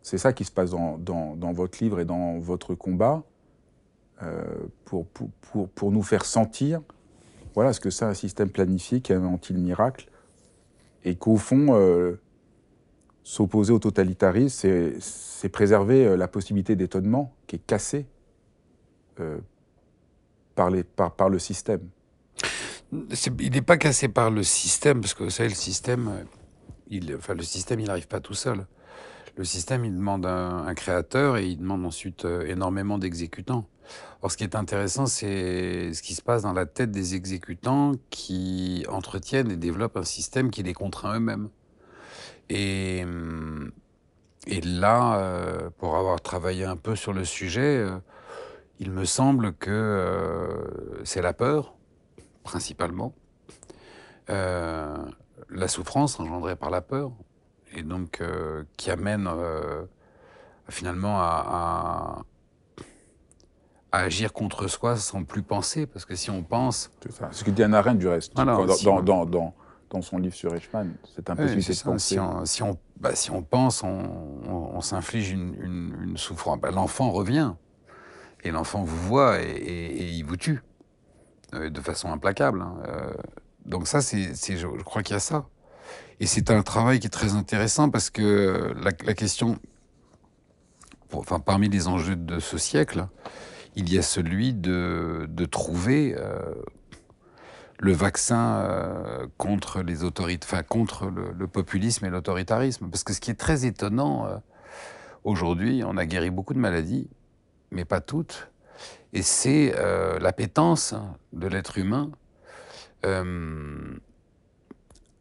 [0.00, 3.22] c'est ça qui se passe dans, dans, votre livre et dans votre combat,
[4.86, 6.80] pour, pour, pour, pour nous faire sentir
[7.54, 10.08] voilà ce que c'est un système planifié qui anéantit le miracle
[11.04, 12.20] et qu'au fond, euh,
[13.22, 18.06] s'opposer au totalitarisme, c'est préserver euh, la possibilité d'étonnement qui est cassée
[19.20, 19.38] euh,
[20.54, 21.80] par, le système.
[22.92, 26.26] il n'est pas cassé par le système, parce que vous savez, le système,
[26.88, 28.66] il, le système, il n'arrive pas tout seul.
[29.36, 33.66] Le système, il demande un, un créateur et il demande ensuite énormément d'exécutants.
[34.20, 37.92] Or, ce qui est intéressant, c'est ce qui se passe dans la tête des exécutants
[38.10, 41.48] qui entretiennent et développent un système qui les contraint eux-mêmes.
[42.48, 43.04] Et,
[44.46, 47.98] et là, euh, pour avoir travaillé un peu sur le sujet, euh,
[48.78, 51.74] il me semble que euh, c'est la peur,
[52.42, 53.14] principalement,
[54.28, 57.12] la souffrance engendrée par la peur,
[57.74, 58.22] et donc
[58.78, 59.28] qui amène
[60.68, 62.24] finalement à,
[63.92, 66.90] à agir contre soi sans plus penser, parce que si on pense...
[67.02, 67.28] C'est ça.
[67.30, 69.54] Ce que dit Anna Arendt, du reste, dans, dans, dans, dans,
[70.00, 71.98] son livre sur Eichmann, c'est un peu oui, de penser.
[71.98, 74.08] Si on, si on, bah, si on pense, on,
[74.48, 76.58] on, s'inflige une, une, une, souffrance.
[76.60, 77.52] Bah, l'enfant revient,
[78.44, 80.62] et l'enfant vous voit, et, et, il vous tue,
[81.54, 82.62] euh, de façon implacable.
[82.62, 82.76] Hein.
[82.86, 83.12] Euh,
[83.66, 85.46] donc ça, c'est, je, je crois qu'il y a ça.
[86.20, 89.58] Et c'est un travail qui est très intéressant, parce que la, la question,
[91.08, 93.06] pour, enfin, parmi les enjeux de ce siècle,
[93.74, 96.54] il y a celui de, de trouver euh,
[97.82, 102.88] le vaccin euh, contre les autorités, contre le, populisme et l'autoritarisme.
[102.88, 104.36] Parce que ce qui est très étonnant euh,
[105.24, 107.10] aujourd'hui, on a guéri beaucoup de maladies,
[107.72, 108.52] mais pas toutes,
[109.12, 110.94] et c'est euh, l'appétence
[111.32, 112.10] de l'être humain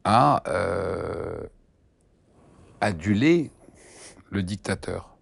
[0.04, 0.44] à
[2.80, 3.50] aduler
[4.30, 5.18] le dictateur.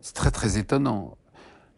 [0.00, 1.16] C'est très très étonnant.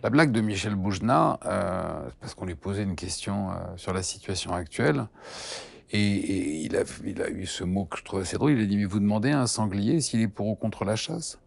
[0.03, 4.03] La blague de Michel Boujna, euh, parce qu'on lui posait une question euh, sur la
[4.03, 5.07] situation actuelle,
[5.93, 8.87] et, il, a, eu ce mot que je trouve assez drôle, il a dit, mais
[8.87, 11.39] vous demandez à un sanglier s'il est pour ou contre la chasse?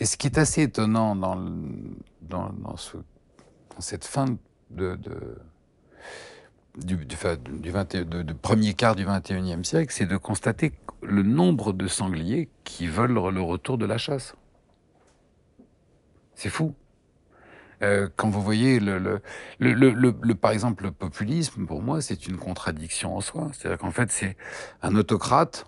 [0.00, 1.38] Et ce qui est assez étonnant dans,
[3.78, 4.26] cette fin
[4.70, 4.96] du,
[6.76, 11.72] du, du, 20, de, de, premier quart du 21e siècle, c'est de constater le nombre
[11.72, 14.34] de sangliers qui veulent le retour de la chasse.
[16.38, 16.72] C'est fou.
[17.82, 19.20] Euh, quand vous voyez le, le,
[19.58, 23.50] le, le, par exemple le populisme, pour moi, c'est une contradiction en soi.
[23.52, 24.36] C'est-à-dire qu'en fait, c'est
[24.80, 25.66] un autocrate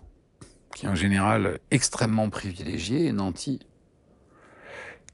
[0.76, 3.58] qui est en général extrêmement privilégié et nanti,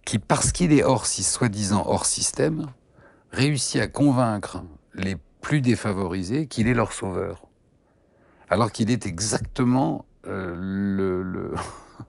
[0.05, 2.67] qui parce qu'il est hors, si soi-disant hors système,
[3.33, 7.47] réussit à convaincre les plus défavorisés qu'il est leur sauveur,
[8.51, 11.55] alors qu'il est exactement euh, le, le,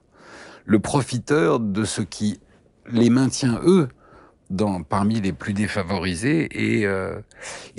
[0.66, 2.42] le profiteur de ce qui
[2.90, 3.88] les maintient, eux,
[4.50, 6.48] dans, parmi les plus défavorisés.
[6.78, 7.20] Et, euh,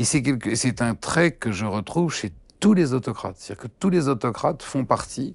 [0.04, 3.36] c'est un trait que je retrouve chez tous les autocrates.
[3.38, 5.34] C'est-à-dire que tous les autocrates font partie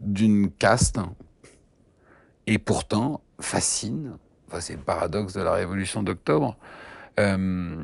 [0.00, 0.98] d'une caste
[2.46, 4.16] et pourtant fascinent.
[4.60, 6.56] C'est le paradoxe de la révolution d'octobre.
[7.20, 7.74] Euh,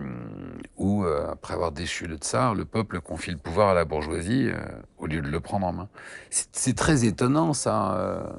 [0.77, 4.49] où, euh, après avoir déchu le tsar, le peuple confie le pouvoir à la bourgeoisie
[4.97, 5.89] au lieu de le prendre en main.
[6.31, 8.33] C'est très étonnant, ça,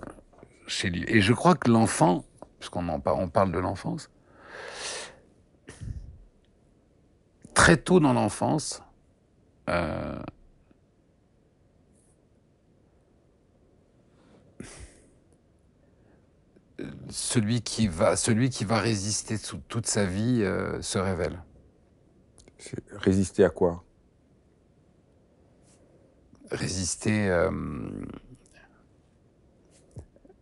[0.67, 1.03] chez lui.
[1.09, 2.23] Et je crois que l'enfant
[2.59, 4.09] puisqu'on on parle de l'enfance.
[7.53, 8.83] Très tôt dans l'enfance,
[9.69, 10.21] euh,
[17.09, 19.37] celui qui va, celui qui va résister
[19.67, 21.41] toute sa vie euh, se révèle.
[22.91, 23.83] Résister à quoi?
[26.51, 27.29] Résister.
[27.29, 27.51] Euh,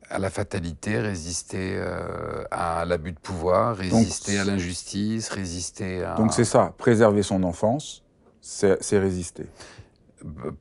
[0.10, 6.16] à la fatalité, résister euh, à l'abus de pouvoir, résister Donc, à l'injustice, résister à...
[6.16, 8.04] Donc c'est ça, préserver son enfance,
[8.42, 9.46] c'est résister.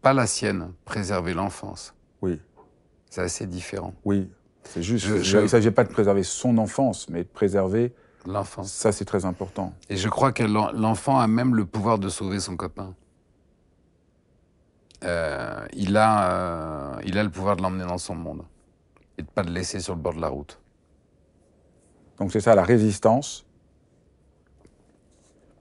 [0.01, 1.95] Pas la sienne, préserver l'enfance.
[2.21, 2.41] Oui.
[3.11, 3.95] C'est assez différent.
[4.05, 4.31] Oui,
[4.65, 5.07] c'est juste.
[5.07, 5.39] Je, je...
[5.39, 7.95] Il ne s'agit pas de préserver son enfance, mais de préserver...
[8.25, 8.71] L'enfance.
[8.71, 9.75] Ça, c'est très important.
[9.91, 12.95] Et je crois que l'enfant a même le pouvoir de sauver son copain.
[15.03, 18.45] Euh, il, a, euh, il a le pouvoir de l'emmener dans son monde
[19.19, 20.61] et de pas le laisser sur le bord de la route.
[22.19, 23.47] Donc c'est ça la résistance.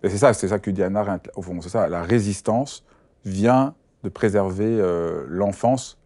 [0.03, 2.83] Et c'est ça, c'est ça que dit Anna au fond, c'est ça, la résistance
[3.23, 5.99] vient de préserver euh, l'enfance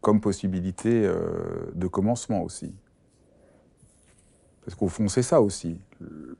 [0.00, 2.74] comme possibilité euh, de commencement aussi.
[4.64, 5.80] Parce qu'au fond, c'est ça aussi.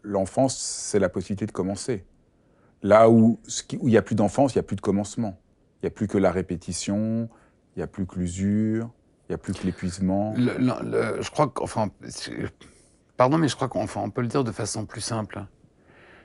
[0.03, 2.05] L'enfance, c'est la possibilité de commencer.
[2.83, 3.39] Là où
[3.73, 5.39] il n'y a plus d'enfance, il n'y a plus de commencement.
[5.77, 7.29] Il n'y a plus que la répétition,
[7.75, 8.91] il n'y a plus que l'usure,
[9.29, 10.35] il n'y a plus que l'épuisement.
[10.37, 11.91] je crois qu'enfin,
[13.17, 15.45] pardon, mais je crois qu'on on peut le dire de façon plus simple.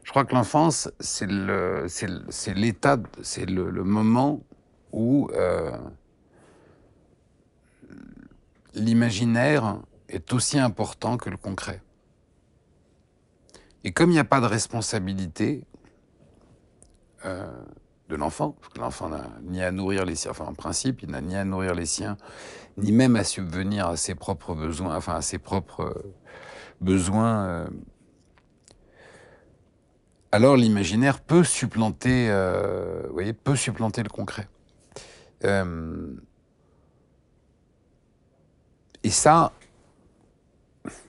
[0.03, 4.41] Je crois que l'enfance, c'est le, c'est l'état, c'est le, moment
[4.93, 5.77] où euh,
[8.73, 11.81] l'imaginaire est aussi important que le concret.
[13.83, 15.65] Et comme il n'y a pas de responsabilité
[17.25, 17.51] euh,
[18.09, 21.11] de l'enfant, parce que l'enfant n'a ni à nourrir les siens, enfin en principe, il
[21.11, 22.17] n'a ni à nourrir les siens,
[22.77, 26.03] ni même à subvenir à ses propres besoins, enfin à ses propres
[26.79, 27.45] besoins.
[27.45, 27.67] Euh,
[30.31, 34.47] alors l'imaginaire peut supplanter, euh, vous voyez, peut supplanter le concret.
[35.43, 36.15] Euh,
[39.03, 39.51] et ça,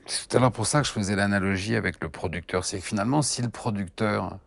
[0.07, 2.65] c'est tout à l'heure pour ça que je faisais l'analogie avec le producteur.
[2.65, 4.39] C'est que finalement, si le producteur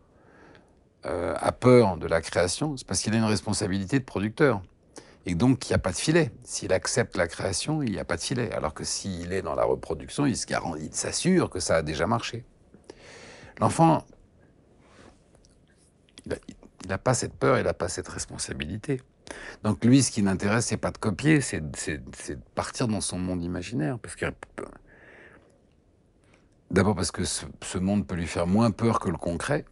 [1.06, 4.62] euh, a peur de la création, c'est parce qu'il a une responsabilité de producteur.
[5.24, 6.32] Et donc, il n'y a pas de filet.
[6.42, 8.50] S'il accepte la création, il n'y a pas de filet.
[8.52, 12.44] Alors que s'il est dans la reproduction, il s'assure que ça a déjà marché.
[13.60, 14.04] L'enfant,
[16.26, 19.00] il n'a pas cette peur, il n'a pas cette responsabilité.
[19.62, 23.42] Donc lui, ce qui l'intéresse, c'est pas de copier, c'est de partir dans son monde
[23.42, 23.98] imaginaire.
[23.98, 24.16] Parce
[26.70, 29.66] D'abord parce que ce, monde peut lui faire moins peur que le concret,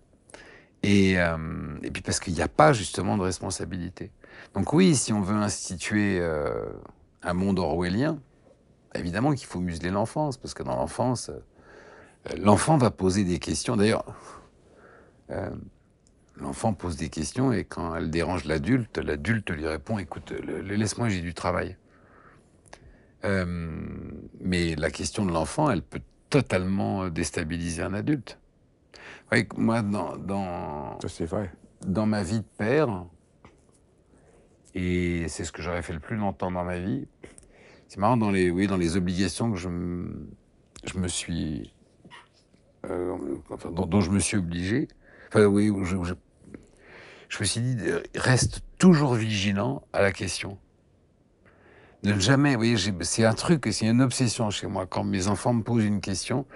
[0.83, 1.37] et, euh,
[1.83, 4.11] et puis parce qu'il n'y a pas justement de responsabilité.
[4.55, 6.67] Donc oui, si on veut instituer euh,
[7.23, 8.19] un monde orwellien,
[8.95, 13.77] évidemment qu'il faut museler l'enfance, parce que dans l'enfance, euh, l'enfant va poser des questions.
[13.77, 14.05] D'ailleurs,
[16.37, 21.21] l'enfant pose des questions et quand elle dérange l'adulte, l'adulte lui répond "Écoute, laisse-moi, j'ai
[21.21, 21.77] du travail."
[23.23, 28.40] mais la question de l'enfant, elle peut totalement déstabiliser un adulte.
[29.33, 31.53] Vous moi, dans, dans, vrai.
[31.87, 33.07] dans ma vie de père,
[34.75, 37.07] et c'est ce que j'aurais fait le plus longtemps dans ma vie,
[37.89, 39.69] c'est marrant, dans les, oui, dans les obligations que je,
[40.85, 41.73] je me suis.
[42.87, 43.17] Euh,
[43.51, 44.89] enfin, dont, je me suis obligé,
[45.29, 46.15] enfin, oui, je, je,
[47.29, 47.77] je me suis dit,
[48.17, 50.59] reste toujours vigilant à la question
[52.03, 55.53] de jamais, vous voyez, c'est un truc, c'est une obsession chez moi, quand mes enfants
[55.53, 56.47] me posent une question,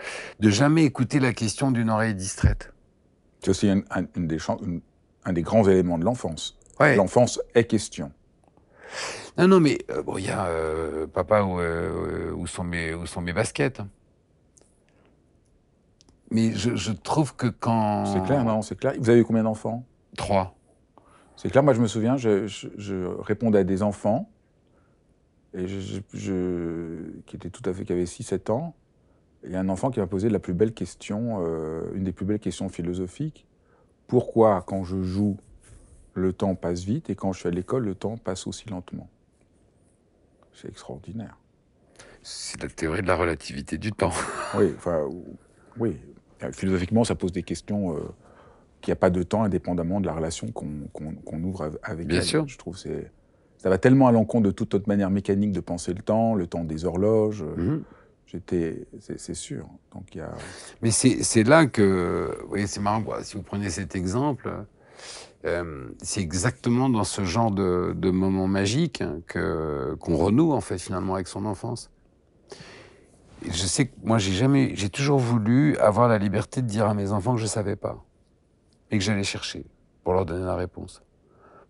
[0.41, 2.73] de jamais écouter la question d'une oreille distraite.
[3.41, 3.83] C'est aussi un,
[4.17, 4.39] des,
[5.25, 6.59] un, des, grands éléments de l'enfance.
[6.81, 8.11] L'enfance est question.
[9.37, 12.95] Non, non, mais euh, bon, il y a euh, papa où, euh, où, sont mes,
[12.95, 13.83] où sont mes baskets.
[16.31, 18.07] Mais je, je trouve que quand.
[18.07, 18.95] C'est clair, non, c'est clair.
[18.99, 19.85] Vous avez combien d'enfants?
[20.17, 20.57] Trois.
[21.37, 24.31] C'est clair, moi je me souviens, je, je, je répondais à des enfants
[25.55, 26.01] et je,
[27.27, 28.75] qui était tout à fait, qui avait 6-7 ans.
[29.45, 32.13] Il y a un enfant qui m'a posé la plus belle question, euh, une des
[32.13, 33.47] plus belles questions philosophiques.
[34.07, 35.37] Pourquoi, quand je joue,
[36.15, 39.09] le temps passe vite et quand je suis à l'école, le temps passe aussi lentement?
[40.53, 41.39] C'est extraordinaire.
[42.23, 44.13] C'est la théorie de la relativité du temps.
[44.57, 45.09] oui, enfin,
[45.79, 45.99] oui.
[46.53, 48.01] Philosophiquement, ça pose des questions euh,
[48.81, 52.47] qu'il n'y a pas de temps indépendamment de la relation qu'on ouvre avec Bien sûr.
[52.49, 53.11] Je trouve c'est
[53.65, 56.47] ça va tellement à l'encontre de toute autre manière mécanique de penser le temps, le
[56.47, 57.43] temps des horloges.
[57.57, 57.83] Mhm.
[58.27, 59.67] J'étais, c'est sûr.
[59.95, 60.33] Donc il y a.
[60.83, 63.03] Mais c'est là que, vous voyez, c'est marrant.
[63.23, 64.53] Si vous prenez cet exemple,
[65.47, 70.77] euh, c'est exactement dans ce genre de, de moment magique que qu'on renoue en fait
[70.77, 71.91] finalement avec son enfance.
[73.47, 76.93] je sais que moi j'ai jamais, j'ai toujours voulu avoir la liberté de dire à
[76.93, 78.05] mes enfants que je savais pas
[78.91, 79.65] et que j'allais chercher
[80.03, 81.03] pour leur donner la réponse,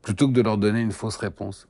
[0.02, 1.68] plutôt que de leur donner une fausse réponse.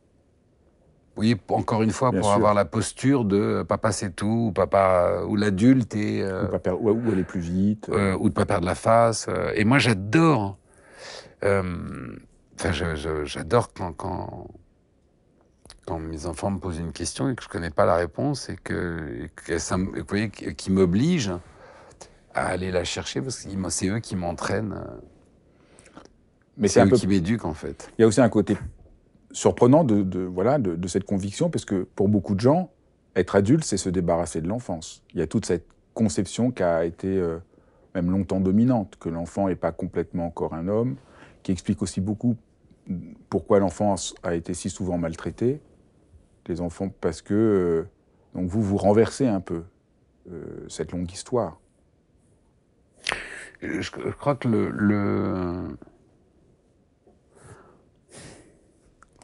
[1.16, 5.10] Oui, encore une fois, pour avoir la posture de euh, papa c'est tout, ou papa
[5.10, 6.48] euh, ou l'adulte et euh,
[6.80, 9.28] ou, ou, aller plus vite, ou de pas perdre la face.
[9.54, 10.58] et moi, j'adore.
[11.42, 12.72] Enfin,
[13.24, 14.48] j'adore quand, quand
[15.86, 18.56] quand mes enfants me posent une question et que je connais pas la réponse et
[18.56, 19.28] que,
[20.08, 21.30] voyez, qui m'oblige
[22.32, 24.82] à aller la chercher parce que c'est eux qui m'entraînent.
[26.56, 26.96] Mais c'est eux peu...
[26.96, 27.90] qui m'éduquent en fait.
[27.98, 28.56] Il y a aussi un côté
[29.34, 32.70] surprenant de, voilà, de, cette conviction, parce que pour beaucoup de gens,
[33.16, 35.02] être adulte, c'est se débarrasser de l'enfance.
[35.12, 37.38] Il y a toute cette conception qui a été euh,
[37.94, 40.96] même longtemps dominante, que l'enfant n'est pas complètement encore un homme,
[41.42, 42.36] qui explique aussi beaucoup
[43.28, 45.60] pourquoi l'enfance a été si souvent maltraitée.
[46.46, 47.88] Les enfants, parce que euh,
[48.34, 49.64] donc vous vous renversez un peu
[50.30, 51.58] euh, cette longue histoire.
[53.62, 55.76] Je, crois que le le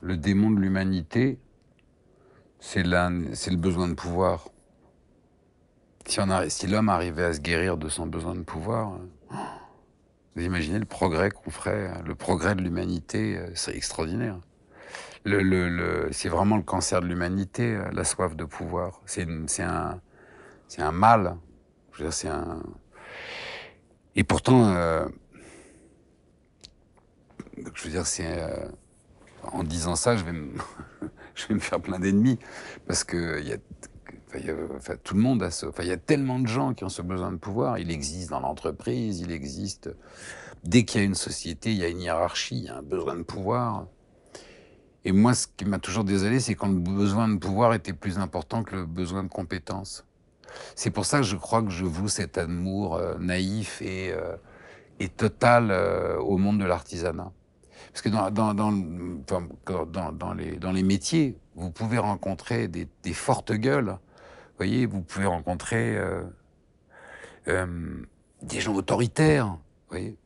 [0.02, 1.38] démon de l'humanité,
[2.58, 4.48] c'est le besoin de pouvoir.
[6.06, 8.98] Si, l'homme arrivait à se guérir de son besoin de pouvoir,
[10.36, 14.40] vous imaginez le progrès qu'on ferait, le progrès de l'humanité, euh, c'est extraordinaire.
[15.24, 19.00] c'est vraiment le cancer de l'humanité, euh, la soif de pouvoir.
[19.06, 19.26] C'est
[19.62, 20.00] un,
[20.92, 21.36] mal.
[24.16, 24.74] Et pourtant,
[27.74, 28.26] je veux dire, c'est
[29.42, 32.38] en disant ça, je vais me, faire plein d'ennemis
[32.86, 33.56] parce que y a,
[35.02, 37.02] tout le monde a ce, enfin, il y a tellement de gens qui ont ce
[37.02, 37.78] besoin de pouvoir.
[37.78, 39.90] Il existe dans l'entreprise, il existe
[40.64, 42.82] dès qu'il y a une société, il y a une hiérarchie, il y a un
[42.82, 43.86] besoin de pouvoir.
[45.04, 48.18] Et moi, ce qui m'a toujours désolé, c'est quand le besoin de pouvoir était plus
[48.18, 50.04] important que le besoin de compétence.
[50.74, 54.36] C'est pour ça que je crois que je voue cet amour euh, naïf et, euh,
[55.16, 57.32] total euh, au monde de l'artisanat.
[57.92, 58.72] Parce que dans,
[60.72, 63.90] les, métiers, vous pouvez rencontrer des, fortes gueules.
[63.90, 65.98] Vous voyez, vous pouvez rencontrer
[67.46, 69.56] des gens autoritaires.
[69.88, 70.16] Voyez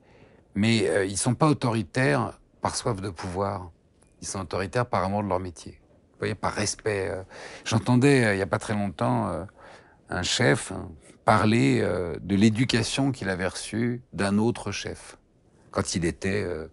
[0.56, 3.72] mais ils ne sont pas autoritaires par soif de pouvoir.
[4.20, 5.80] Ils sont autoritaires par amour de leur métier.
[6.12, 7.10] Vous voyez, par respect.
[7.64, 9.46] J'entendais il n'y a pas très longtemps
[10.08, 10.72] un chef
[11.24, 15.16] parlait euh, de l'éducation qu'il avait reçue d'un autre chef
[15.70, 16.68] quand il était euh,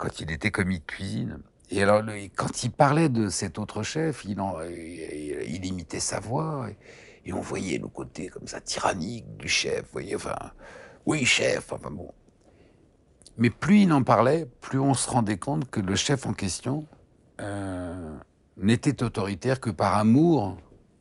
[0.00, 1.38] quand il était commis de cuisine.
[1.68, 2.02] Et alors,
[2.34, 6.68] quand il parlait de cet autre chef, il, imitait sa voix
[7.24, 9.82] et, on voyait le côté comme ça tyrannique du chef.
[9.82, 10.34] Vous voyez, enfin,
[11.06, 12.12] oui, chef, enfin bon.
[13.36, 16.86] Mais plus il en parlait, plus on se rendait compte que le chef en question
[17.40, 18.16] euh,
[18.56, 20.56] n'était autoritaire que par amour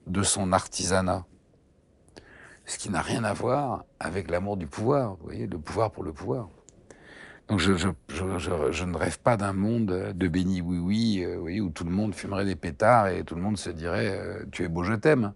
[0.05, 1.25] de son artisanat
[2.65, 6.03] ce qui n'a rien à voir avec l'amour du pouvoir, vous voyez, le pouvoir pour
[6.03, 6.49] le pouvoir.
[7.49, 11.83] Donc je, ne rêve pas d'un monde de béni oui oui, euh, voyez, où tout
[11.83, 14.83] le monde fumerait des pétards et tout le monde se dirait euh, tu es beau,
[14.83, 15.33] je t'aime.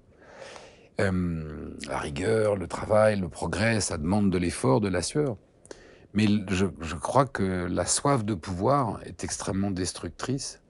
[1.02, 5.38] Euh, la rigueur, le travail, le progrès, ça demande de l'effort, de la sueur.
[6.14, 10.62] Mais je, crois que la soif de pouvoir est extrêmement destructrice.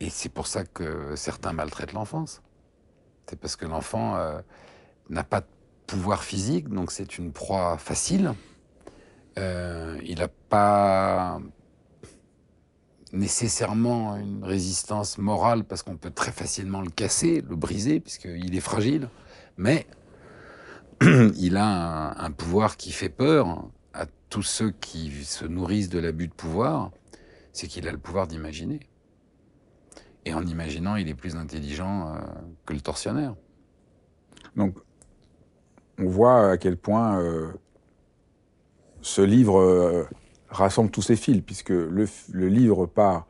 [0.00, 2.42] Et c'est pour ça que certains maltraitent l'enfance.
[3.28, 4.40] C'est parce que l'enfant euh,
[5.08, 5.46] n'a pas de
[5.86, 8.34] pouvoir physique, donc c'est une proie facile.
[9.38, 11.40] Euh, il n'a pas
[13.12, 18.60] nécessairement une résistance morale parce qu'on peut très facilement le casser, le briser, puisqu'il est
[18.60, 19.08] fragile.
[19.56, 19.86] Mais
[21.02, 26.28] il a un, pouvoir qui fait peur à tous ceux qui se nourrissent de l'abus
[26.28, 26.90] de pouvoir,
[27.52, 28.80] c'est qu'il a le pouvoir d'imaginer.
[30.24, 32.18] Et en imaginant, il est plus intelligent euh,
[32.64, 33.36] que le tortionnaire.
[34.56, 34.76] Donc,
[35.98, 37.48] on voit à quel point euh,
[39.00, 40.04] ce livre euh,
[40.48, 43.26] rassemble tous ses fils, puisque le, livre part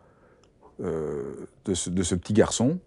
[0.78, 2.78] de ce, de, ce, petit garçon,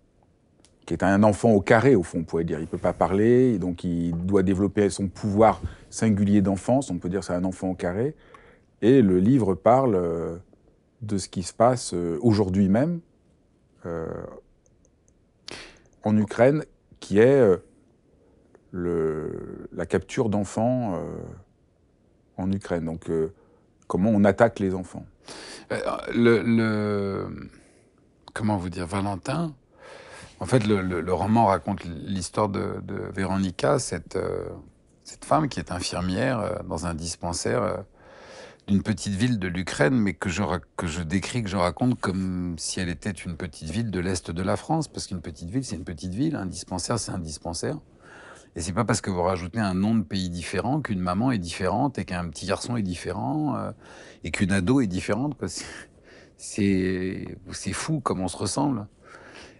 [0.85, 2.59] qui est un enfant au carré, au fond, on pourrait dire.
[2.59, 7.09] Il ne peut pas parler, donc il doit développer son pouvoir singulier d'enfance, on peut
[7.09, 8.15] dire c'est un enfant au carré.
[8.81, 10.39] Et le livre parle
[11.01, 13.01] de ce qui se passe aujourd'hui même,
[13.85, 14.07] euh,
[16.03, 16.63] en Ukraine,
[16.99, 17.57] qui est euh,
[18.73, 21.21] la capture d'enfants euh,
[22.37, 22.85] en Ukraine.
[22.85, 23.09] Donc,
[23.87, 25.05] comment on attaque les enfants
[26.13, 27.49] le, le,
[28.33, 29.53] Comment vous dire Valentin
[30.41, 32.81] en fait, le, roman raconte l'histoire de,
[33.13, 34.17] Véronica, cette,
[35.03, 37.83] cette femme qui est infirmière dans un dispensaire
[38.69, 40.43] d'une petite ville de l'Ukraine, mais que je,
[40.77, 44.29] que je décris, que je raconte comme si elle était une petite ville de l'Est
[44.29, 47.17] de la France, parce qu'une petite ville, c'est une petite ville, un dispensaire, c'est un
[47.17, 47.79] dispensaire.
[48.59, 51.37] Et c'est pas parce que vous rajoutez un nom de pays différent qu'une maman est
[51.37, 53.71] différente et qu'un petit garçon est différent euh,
[54.25, 55.37] et qu'une ado est différente.
[56.35, 58.85] C'est c'est fou comme on se ressemble.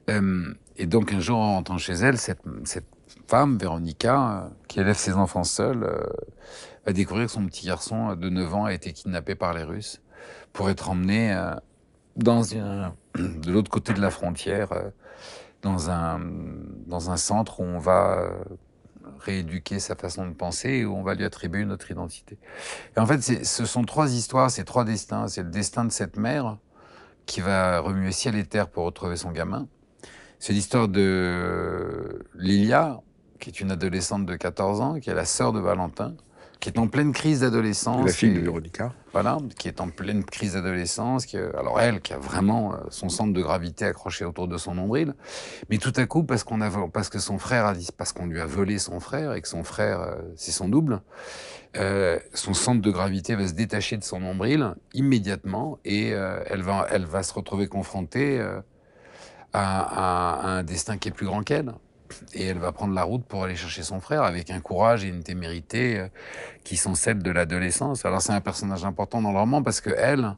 [0.09, 2.89] Euh, et donc un jour, en rentrant chez elle, cette, cette
[3.25, 5.89] femme, Véronica, euh, qui élève ses enfants seule,
[6.85, 10.01] va découvrir que son petit garçon de 9 ans a été kidnappé par les Russes
[10.51, 11.41] pour être emmené
[12.17, 12.41] dans
[13.15, 14.73] de l'autre côté de la frontière,
[15.61, 16.19] dans un,
[16.85, 18.29] dans un centre où on va
[19.19, 22.37] rééduquer sa façon de penser et où on va lui attribuer une autre identité.
[22.95, 25.27] Et en fait, ce sont trois histoires, c'est trois destins.
[25.27, 26.57] C'est le destin de cette mère
[27.25, 29.67] qui va remuer ciel et terre pour retrouver son gamin.
[30.39, 33.01] C'est l'histoire de Lilia,
[33.39, 36.15] qui est une adolescente de 14 ans, qui est la sœur de Valentin,
[36.59, 38.05] qui est en pleine crise d'adolescence.
[38.05, 38.93] La fille de Véronica.
[39.13, 41.25] Voilà, qui est en pleine crise d'adolescence.
[41.57, 45.13] Alors elle, qui a vraiment euh, son centre de gravité accroché autour de son nombril,
[45.69, 48.27] mais tout à coup, parce qu'on a, parce que son frère a dit, parce qu'on
[48.27, 51.01] lui a volé son frère et que son frère, euh, c'est son double,
[51.77, 56.63] euh, son centre de gravité va se détacher de son nombril immédiatement et euh, elle
[56.63, 58.39] va, elle va se retrouver confrontée.
[58.39, 58.61] Euh,
[59.51, 61.73] à, un destin qui est plus grand qu'elle.
[62.33, 65.07] Et elle va prendre la route pour aller chercher son frère avec un courage et
[65.07, 66.07] une témérité euh,
[66.63, 68.05] qui sont celles de l'adolescence.
[68.05, 70.35] Alors c'est un personnage important dans le roman parce que elle,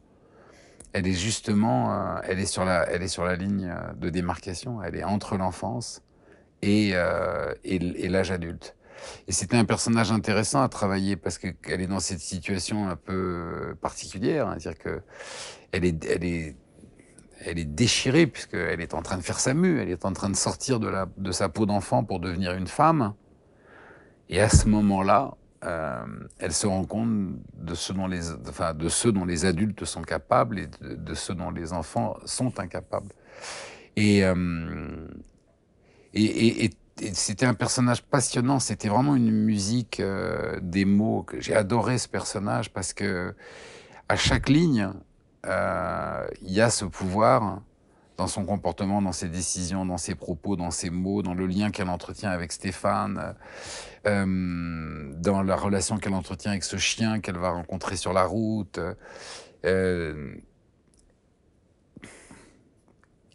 [0.93, 4.09] elle est justement, euh, elle est sur la, elle est sur la ligne euh, de
[4.09, 4.81] démarcation.
[4.83, 6.01] Elle est entre l'enfance
[6.61, 6.93] et,
[7.63, 8.75] et, l'âge adulte.
[9.27, 13.75] Et c'était un personnage intéressant à travailler parce qu'elle est dans cette situation un peu
[13.81, 15.01] particulière, hein, c'est-à-dire que
[15.71, 16.55] elle est, elle est,
[17.45, 20.29] elle est déchirée puisqu'elle est en train de faire sa mue, elle est en train
[20.29, 23.13] de sortir de, la, de sa peau d'enfant pour devenir une femme.
[24.29, 26.05] Et à ce moment-là, euh,
[26.39, 30.01] elle se rend compte de ce, dont les, enfin, de ce dont les adultes sont
[30.01, 33.11] capables et de, ce dont les enfants sont incapables.
[33.95, 35.07] Et, euh,
[36.13, 36.71] et, et,
[37.01, 38.59] et c'était un personnage passionnant.
[38.59, 43.35] C'était vraiment une musique euh, des mots j'ai adoré ce personnage parce que
[44.09, 44.89] à chaque ligne,
[45.45, 47.61] euh, il y a ce pouvoir
[48.17, 51.71] dans son comportement, dans ses décisions, dans ses propos, dans ses mots, dans le lien
[51.71, 53.35] qu'elle entretient avec Stéphane,
[54.05, 58.79] euh, dans la relation qu'elle entretient avec ce chien qu'elle va rencontrer sur la route.
[59.65, 60.35] Euh,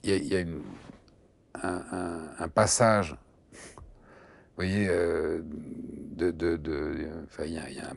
[0.04, 0.44] il y a,
[1.64, 3.16] un, passage,
[4.56, 5.42] voyez, euh,
[6.18, 7.90] il y a,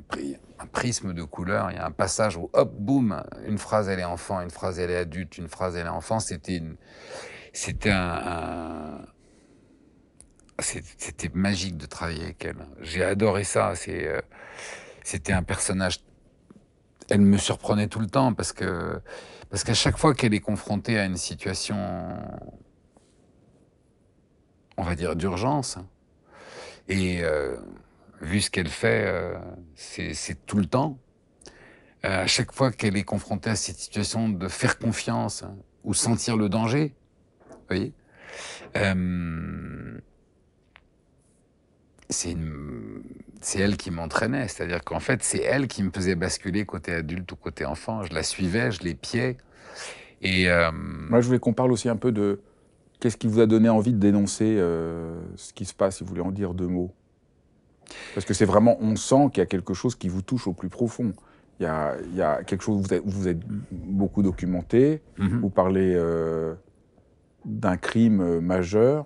[0.59, 3.99] un, prisme de couleurs, il y a un passage où, hop, boum, une phrase elle
[3.99, 6.19] est enfant, une phrase elle est adulte, une phrase elle est enfant.
[6.19, 6.61] C'était
[11.33, 12.57] magique de travailler avec elle.
[12.81, 13.73] J'ai adoré ça.
[13.87, 14.21] Euh,
[15.03, 16.03] c'était un personnage.
[17.09, 21.17] Elle me surprenait tout le temps parce qu'à chaque fois qu'elle est confrontée à une
[21.17, 21.77] situation,
[24.77, 25.77] on va dire d'urgence,
[26.89, 27.55] et euh,
[28.21, 29.37] vu ce qu'elle fait, euh,
[29.75, 30.99] c'est tout le temps.
[32.05, 35.93] Euh, à chaque fois qu'elle est confrontée à cette situation de faire confiance hein, ou
[35.93, 36.95] sentir le danger,
[37.49, 37.93] vous voyez,
[42.09, 47.31] c'est elle qui m'entraînait, c'est-à-dire qu'en fait c'est elle qui me faisait basculer côté adulte
[47.31, 48.03] ou côté enfant.
[48.03, 49.37] Je la suivais, je l'épiais.
[50.21, 52.41] Et moi je voulais qu'on parle aussi un peu de
[52.99, 56.09] Qu'est-ce qui vous a donné envie de dénoncer euh, ce qui se passe, si vous
[56.09, 56.91] voulez en dire deux mots?
[58.13, 60.53] Parce que c'est vraiment, on sent qu'il y a quelque chose qui vous touche au
[60.53, 61.13] plus profond.
[61.59, 63.39] Il y a, il y a quelque chose où vous êtes, vous êtes
[63.71, 65.39] beaucoup documenté, mm -hmm.
[65.39, 66.53] vous parlez euh,
[67.45, 69.05] d'un crime majeur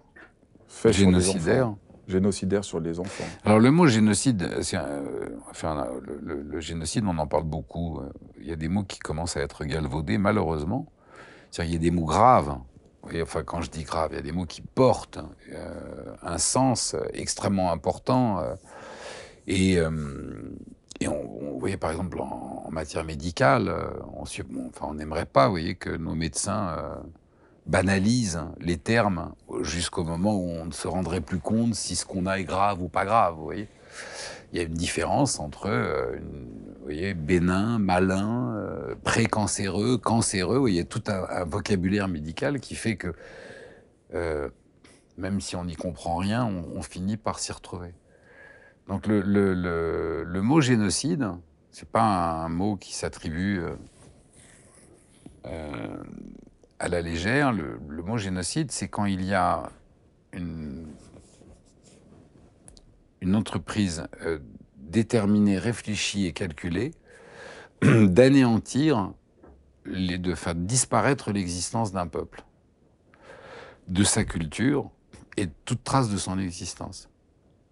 [0.67, 1.73] fait génocidaire.
[2.07, 3.29] génocidaire sur les enfants.
[3.45, 8.01] Alors le mot génocide, euh, enfin, le, le, le, génocide, on en parle beaucoup.
[8.41, 10.87] Il y a des mots qui commencent à être galvaudés, malheureusement.
[11.59, 12.57] Il y a des mots graves
[13.05, 15.19] oui, enfin, quand je dis grave, il y a des mots qui portent
[15.51, 18.39] euh, un sens extrêmement important.
[18.39, 18.55] Euh,
[19.47, 19.89] et, euh,
[21.05, 23.89] on, on, voyez, par exemple, en, matière médicale, euh,
[24.81, 27.03] on, n'aimerait pas, vous voyez, que nos médecins
[27.67, 32.25] banalisent les termes jusqu'au moment où on ne se rendrait plus compte si ce qu'on
[32.25, 33.67] a est grave ou pas grave, vous voyez.
[34.51, 35.69] Il y a une différence entre,
[36.83, 40.55] vous voyez, bénin, malin, euh, précancéreux, cancéreux.
[40.55, 43.13] Vous voyez, tout un, vocabulaire médical qui fait que,
[44.13, 44.49] euh,
[45.17, 47.93] même si on n'y comprend rien, on, finit par s'y retrouver.
[48.89, 51.29] Donc le, mot génocide,
[51.71, 53.61] c'est pas un, mot qui s'attribue
[55.45, 56.03] euh,
[56.79, 57.53] à la légère.
[57.53, 59.69] Le, mot génocide, c'est quand il y a
[60.33, 60.85] une
[63.35, 64.05] entreprise
[64.93, 66.91] déterminée, réfléchie et calculée
[67.81, 69.11] d'anéantir,
[69.85, 72.43] de faire disparaître l'existence d'un peuple,
[73.87, 74.89] de sa culture
[75.35, 77.09] et toute trace de son existence.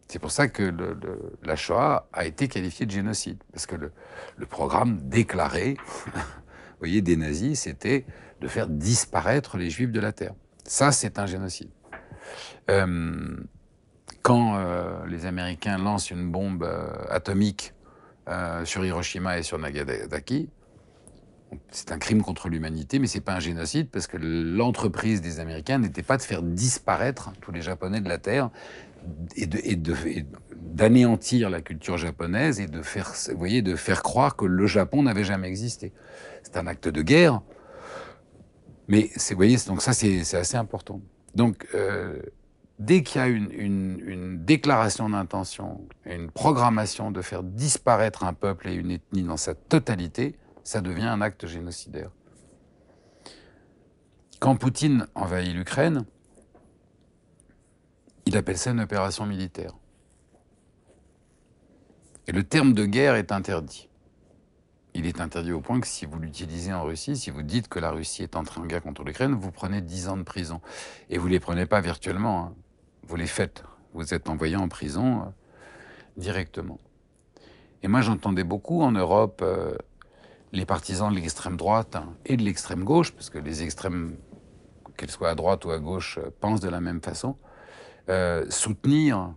[0.08, 0.74] C'est pour ça que
[1.44, 3.94] la Shoah a été qualifiée de génocide, parce que le,
[4.36, 5.78] le programme déclaré,
[6.14, 6.22] vous
[6.80, 8.06] voyez, des nazis, c'était
[8.42, 10.34] de faire disparaître les juifs de la terre.
[10.66, 11.70] Ça, c'est un génocide.
[12.70, 13.38] Euh,
[14.22, 17.74] quand euh, les Américains lancent une bombe euh, atomique
[18.30, 20.50] euh, sur Hiroshima et sur Nagasaki,
[21.70, 25.80] c'est un crime contre l'humanité, mais c'est pas un génocide parce que l'entreprise des Américains
[25.80, 28.52] n'était pas de faire disparaître tous les Japonais de la terre
[29.36, 29.48] et
[30.56, 35.24] d'anéantir la culture japonaise et de faire, voyez, de faire croire que le Japon n'avait
[35.24, 35.92] jamais existé.
[36.44, 37.42] C'est un acte de guerre,
[38.88, 41.02] mais voyez, donc ça c'est assez important.
[41.34, 41.68] Donc
[42.86, 48.74] dès qu'il y a une, déclaration d'intention, une programmation de faire disparaître un peuple et
[48.74, 52.10] une ethnie dans sa totalité, ça devient un acte génocidaire.
[54.40, 56.06] Quand Poutine envahit l'Ukraine,
[58.26, 59.74] il appelle ça une opération militaire.
[62.28, 63.90] Et le terme de guerre est interdit.
[64.94, 67.80] Il est interdit au point que si vous l'utilisez en Russie, si vous dites que
[67.80, 70.62] la Russie est entrée en guerre contre l'Ukraine, vous prenez 10 ans de prison.
[71.10, 72.46] Et vous ne les prenez pas virtuellement.
[72.48, 72.61] Hein
[73.12, 73.66] vous les faites.
[73.94, 75.26] Vous êtes envoyé en prison euh,
[76.16, 76.80] directement.
[77.84, 79.76] Et moi, j'entendais beaucoup en Europe euh,
[80.54, 84.16] les partisans de l'extrême droite hein, et de l'extrême gauche, parce que les extrêmes,
[84.96, 87.36] qu'elles soient à droite ou à gauche, euh, pensent de la même façon,
[88.50, 89.34] soutenir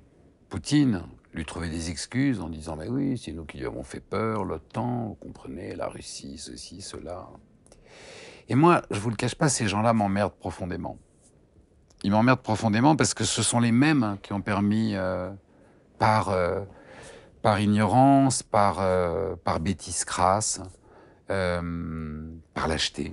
[0.49, 1.03] Poutine,
[1.33, 4.45] lui trouver des excuses en disant Mais oui, c'est nous qui lui avons fait peur,
[4.45, 7.29] l'OTAN, vous comprenez, la Russie, ceci, cela.
[8.49, 10.99] Et moi, je vous le cache pas, ces gens-là m'emmerdent profondément.
[12.05, 15.31] Ils m'emmerdent profondément parce que ce sont les mêmes qui ont permis, euh,
[15.99, 16.61] par, euh,
[17.41, 20.61] par ignorance, par, euh, par bêtise crasse,
[21.27, 23.13] par lâcheté,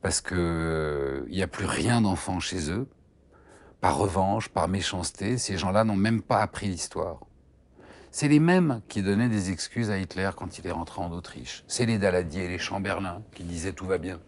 [0.00, 2.88] parce qu'il n'y a plus rien d'enfant chez eux,
[3.82, 7.20] par revanche, par méchanceté, ces gens-là n'ont même pas appris l'histoire.
[8.10, 11.62] C'est les mêmes qui donnaient des excuses à Hitler quand il est rentré en Autriche.
[11.68, 14.18] C'est les Daladier, les Chamberlain qui disaient tout va bien.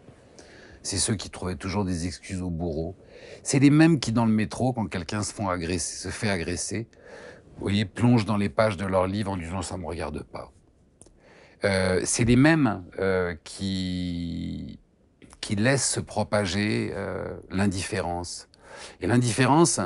[0.82, 2.96] C'est ceux qui trouvaient toujours des excuses au bourreau.
[3.42, 6.86] C'est les mêmes qui, dans le métro, quand quelqu'un se, fait agresser,
[7.58, 10.52] voyez, plongent dans les pages de leur livre en disant ça me regarde pas.
[11.64, 14.78] Euh, c'est les mêmes euh, qui,
[15.40, 18.48] qui laissent se propager euh, l'indifférence.
[19.00, 19.80] Et l'indifférence,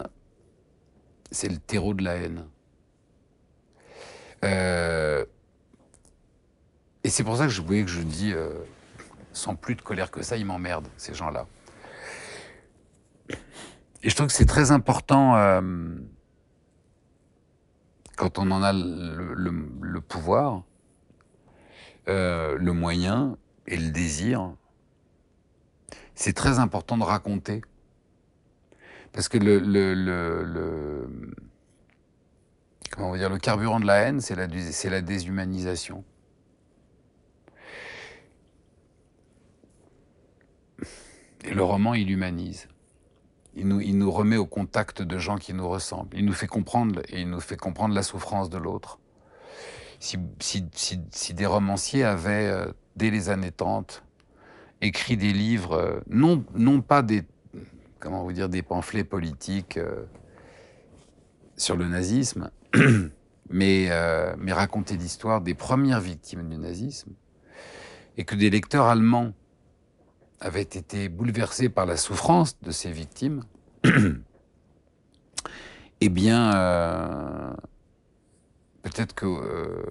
[1.31, 2.45] c'est le terreau de la haine.
[7.05, 8.35] Et c'est pour ça que je voulais que je dis,
[9.33, 11.47] sans plus de colère que ça, ils m'emmerdent, ces gens-là.
[14.03, 15.61] Et je trouve que c'est très important, euh,
[18.17, 20.63] quand on en a le, pouvoir,
[22.07, 24.55] le moyen et le désir,
[26.15, 27.63] c'est très important de raconter.
[29.13, 31.07] Parce que le,
[32.91, 36.05] comment on va dire, le carburant de la haine, c'est la, c'est la déshumanisation.
[41.45, 42.69] Et le roman, il humanise.
[43.55, 46.17] Il nous, remet au contact de gens qui nous ressemblent.
[46.17, 48.99] Il nous fait comprendre, et il nous fait comprendre la souffrance de l'autre.
[50.01, 50.19] Si,
[51.35, 54.03] des romanciers avaient, euh, dès les années 30,
[54.81, 57.25] écrit des livres, euh, non, pas des,
[58.01, 60.07] comment vous dire, des pamphlets politiques euh,
[61.57, 62.51] sur le nazisme,
[63.51, 63.91] mais,
[64.39, 67.13] mais raconter l'histoire des premières victimes du nazisme,
[68.17, 69.35] et que des lecteurs allemands
[70.43, 73.45] avaient été bouleversés par la souffrance de ces victimes,
[76.01, 77.53] eh bien, euh,
[78.83, 79.83] peut-être que, euh,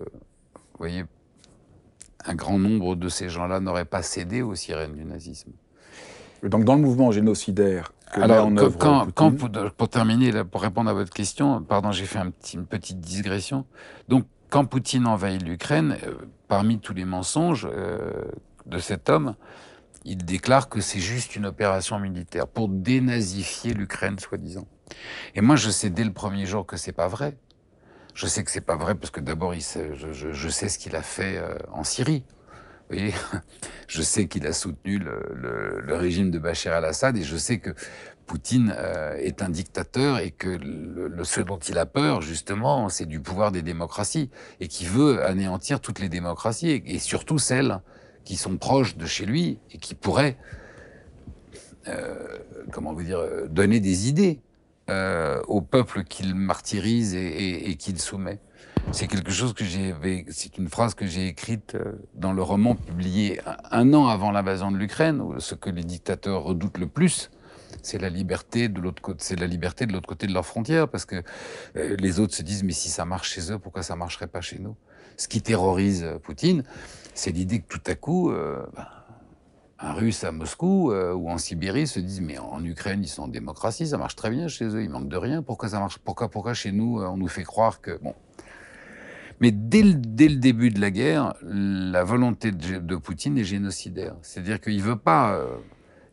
[0.53, 1.05] vous voyez,
[2.25, 5.51] un grand nombre de ces gens-là n'auraient pas cédé aux sirènes du nazisme.
[6.43, 9.07] Donc, dans le mouvement génocidaire alors, quand,
[9.77, 13.65] pour, terminer, pour répondre à votre question, pardon, j'ai fait un petit, une petite digression.
[14.09, 16.15] Donc, quand Poutine envahit l'Ukraine, euh,
[16.49, 18.25] parmi tous les mensonges euh,
[18.65, 19.35] de cet homme,
[20.05, 24.67] il déclare que c'est juste une opération militaire pour dénazifier l'Ukraine, soi-disant.
[25.35, 27.37] Et moi, je sais dès le premier jour que c'est pas vrai.
[28.13, 31.37] Je sais que c'est pas vrai parce que d'abord, je, sais ce qu'il a fait
[31.37, 32.23] euh, en Syrie.
[33.87, 37.71] je sais qu'il a soutenu le, régime de Bachar al-Assad et je sais que
[38.25, 43.05] Poutine euh, est un dictateur et que le, ce dont il a peur, justement, c'est
[43.05, 44.29] du pouvoir des démocraties
[44.59, 47.79] et qui veut anéantir toutes les démocraties et, surtout celles
[48.24, 50.38] qui sont proches de chez lui et qui pourraient,
[51.88, 52.38] euh,
[52.72, 54.41] comment vous dire, donner des idées
[54.89, 58.39] euh, au peuple qu'il martyrise et, qu'il soumet.
[58.91, 59.93] C'est quelque chose que j'ai,
[60.30, 64.72] c'est une phrase que j'ai écrite euh, dans le roman publié un an avant l'invasion
[64.72, 67.30] de l'Ukraine, où ce que les dictateurs redoutent le plus,
[67.84, 70.89] c'est la liberté de l'autre côté, c'est la liberté de l'autre côté de leurs frontières,
[70.89, 71.24] parce que
[71.76, 74.59] les autres se disent mais si ça marche chez eux, pourquoi ça marcherait pas chez
[74.59, 74.76] nous?
[75.22, 76.63] Ce qui terrorise euh, Poutine,
[77.13, 78.88] c'est l'idée que tout à coup, ben,
[79.80, 83.28] un Russe à Moscou ou en Sibérie se disent mais en Ukraine ils sont en
[83.28, 86.30] démocratie, ça marche très bien chez eux, ils manquent de rien, pourquoi ça marche, pourquoi
[86.30, 88.15] pourquoi chez nous on nous fait croire que bon
[89.41, 94.15] mais dès le, début de la guerre, la volonté de, Poutine est génocidaire.
[94.22, 95.57] C'est-à-dire qu'il veut pas, euh,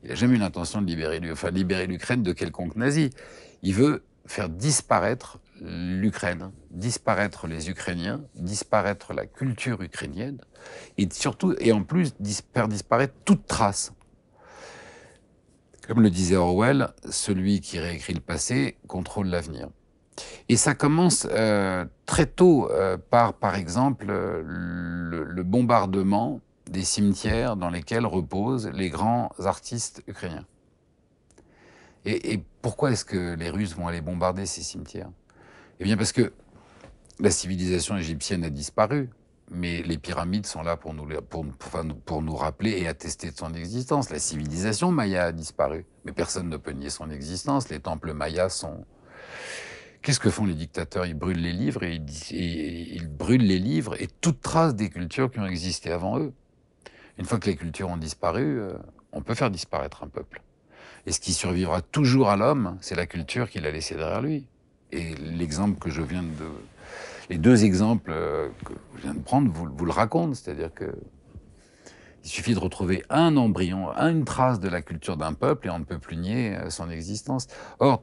[0.02, 3.10] il n'a jamais eu l'intention de libérer, enfin, libérer l'Ukraine de quelconque nazi.
[3.62, 10.38] Il veut faire disparaître l'Ukraine, disparaître les Ukrainiens, disparaître la culture ukrainienne,
[10.96, 12.14] et surtout, et en plus,
[12.54, 13.92] faire disparaître toute trace.
[15.86, 19.68] Comme le disait Orwell, celui qui réécrit le passé contrôle l'avenir.
[20.48, 26.40] Et ça commence euh, très tôt euh, par, par exemple, le, bombardement
[26.70, 30.44] des cimetières dans lesquels reposent les grands artistes ukrainiens.
[32.04, 35.10] Et pourquoi est-ce que les Russes vont aller bombarder ces cimetières?
[35.80, 36.32] Eh bien parce que
[37.20, 39.10] la civilisation égyptienne a disparu,
[39.50, 44.10] mais les pyramides sont là pour nous, rappeler et attester de son existence.
[44.10, 47.68] La civilisation maya a disparu, mais personne ne peut nier son existence.
[47.68, 48.84] Les temples mayas sont,
[50.02, 51.06] Qu'est-ce que font les dictateurs?
[51.06, 52.00] Ils brûlent les livres et
[52.30, 56.32] ils, brûlent les livres et toute trace des cultures qui ont existé avant eux.
[57.18, 58.72] Une fois que les cultures ont disparu, euh,
[59.12, 60.42] on peut faire disparaître un peuple.
[61.06, 64.46] Et ce qui survivra toujours à l'homme, c'est la culture qu'il a laissée derrière lui.
[64.92, 66.28] Et l'exemple que je viens de,
[67.28, 68.12] Les deux exemples
[68.64, 70.94] que je viens de prendre vous, vous le racontent, c'est-à-dire que
[72.24, 75.78] il suffit de retrouver un embryon, une trace de la culture d'un peuple et on
[75.78, 77.46] ne peut plus nier euh, son existence.
[77.78, 78.02] Or,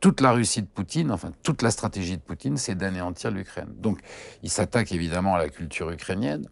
[0.00, 3.72] toute la Russie de Poutine, enfin toute la stratégie de Poutine, c'est d'anéantir l'Ukraine.
[3.78, 4.00] Donc,
[4.42, 6.46] il s'attaque évidemment à la culture ukrainienne.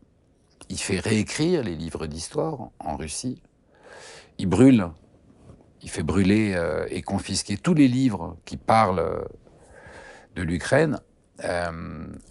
[0.68, 3.42] Il fait réécrire les livres d'histoire en Russie.
[4.38, 4.88] Il brûle,
[5.82, 9.20] il fait brûler euh, et confisquer tous les livres qui parlent euh,
[10.34, 11.00] de l'Ukraine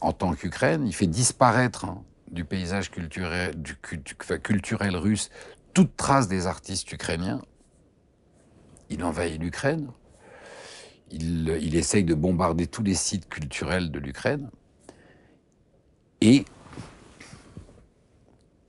[0.02, 0.86] en tant qu'Ukraine.
[0.86, 1.86] Il fait disparaître
[2.30, 3.56] du paysage culturel
[4.98, 5.30] russe
[5.74, 7.42] toute trace des artistes ukrainiens.
[8.90, 9.92] Il envahit l'Ukraine.
[11.10, 14.50] Il, il, essaye de bombarder tous les sites culturels de l'Ukraine.
[16.20, 16.44] Et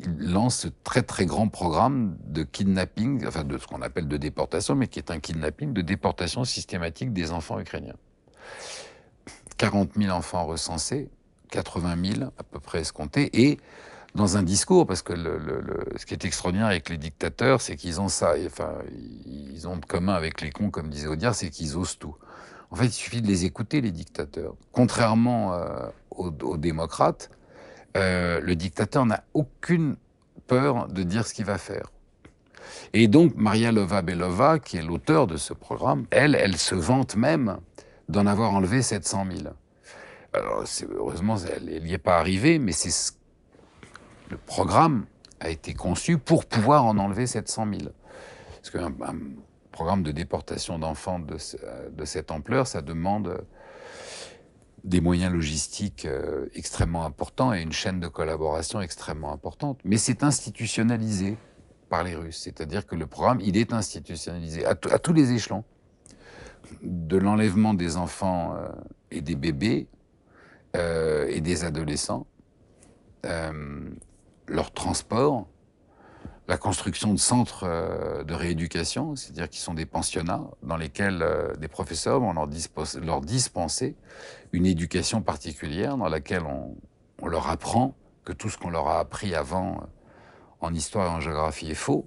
[0.01, 4.17] il lance ce très très grand programme de kidnapping, enfin de ce qu'on appelle de
[4.17, 7.97] déportation, mais qui est un kidnapping de déportation systématique des enfants ukrainiens.
[9.57, 11.11] 40 000 enfants recensés,
[11.51, 13.59] 80 000 à peu près escomptés, et
[14.15, 15.15] dans un discours, parce que
[15.97, 18.73] ce qui est extraordinaire avec les dictateurs, c'est qu'ils ont ça, enfin,
[19.27, 22.17] ils ont de commun avec les cons, comme disait Audiard, c'est qu'ils osent tout.
[22.71, 24.55] En fait, il suffit de les écouter, les dictateurs.
[24.73, 27.31] Contrairement euh, aux, démocrates,
[27.97, 29.97] euh, le dictateur n'a aucune
[30.47, 31.91] peur de dire ce qu'il va faire.
[32.93, 37.59] Et donc, Maria Lova-Belova, qui est l'auteur de ce programme, elle, elle se vante même
[38.09, 39.49] d'en avoir enlevé 700 000.
[40.33, 40.65] Alors,
[40.95, 43.15] heureusement, elle n'y est pas arrivée, mais c'est
[44.31, 45.07] le programme
[45.41, 47.91] a été conçu pour pouvoir en enlever 700 000.
[48.57, 48.93] Parce qu'un
[49.73, 51.37] programme de déportation d'enfants de,
[51.91, 53.45] de, cette ampleur, ça demande
[54.85, 59.81] des moyens logistiques euh, extrêmement importants et une chaîne de collaboration extrêmement importante.
[59.85, 61.37] Mais c'est institutionnalisé
[61.89, 62.41] par les Russes.
[62.43, 65.65] C'est-à-dire que le programme, il est institutionnalisé à, tous les échelons.
[66.83, 68.69] De l'enlèvement des enfants euh,
[69.11, 69.89] et des bébés
[70.77, 72.27] euh, et des adolescents,
[74.47, 75.47] leur transport,
[76.49, 81.25] la construction de centres euh, de rééducation, c'est-à-dire qui sont des pensionnats dans lesquels
[81.59, 83.97] des professeurs vont leur, dispenser
[84.53, 86.77] une éducation particulière dans laquelle on,
[87.27, 87.95] leur apprend
[88.25, 89.81] que tout ce qu'on leur a appris avant
[90.61, 92.07] en histoire et en géographie est faux.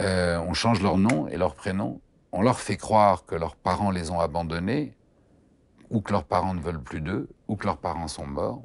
[0.00, 2.00] on change leur nom et leur prénom.
[2.32, 4.98] On leur fait croire que leurs parents les ont abandonnés
[5.90, 8.62] ou que leurs parents ne veulent plus d'eux, ou que leurs parents sont morts.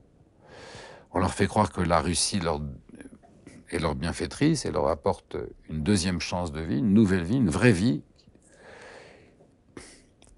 [1.11, 2.59] On leur fait croire que la Russie leur,
[3.75, 5.37] est leur bienfaitrice et leur apporte
[5.69, 8.01] une deuxième chance de vie, une nouvelle vie, une vraie vie.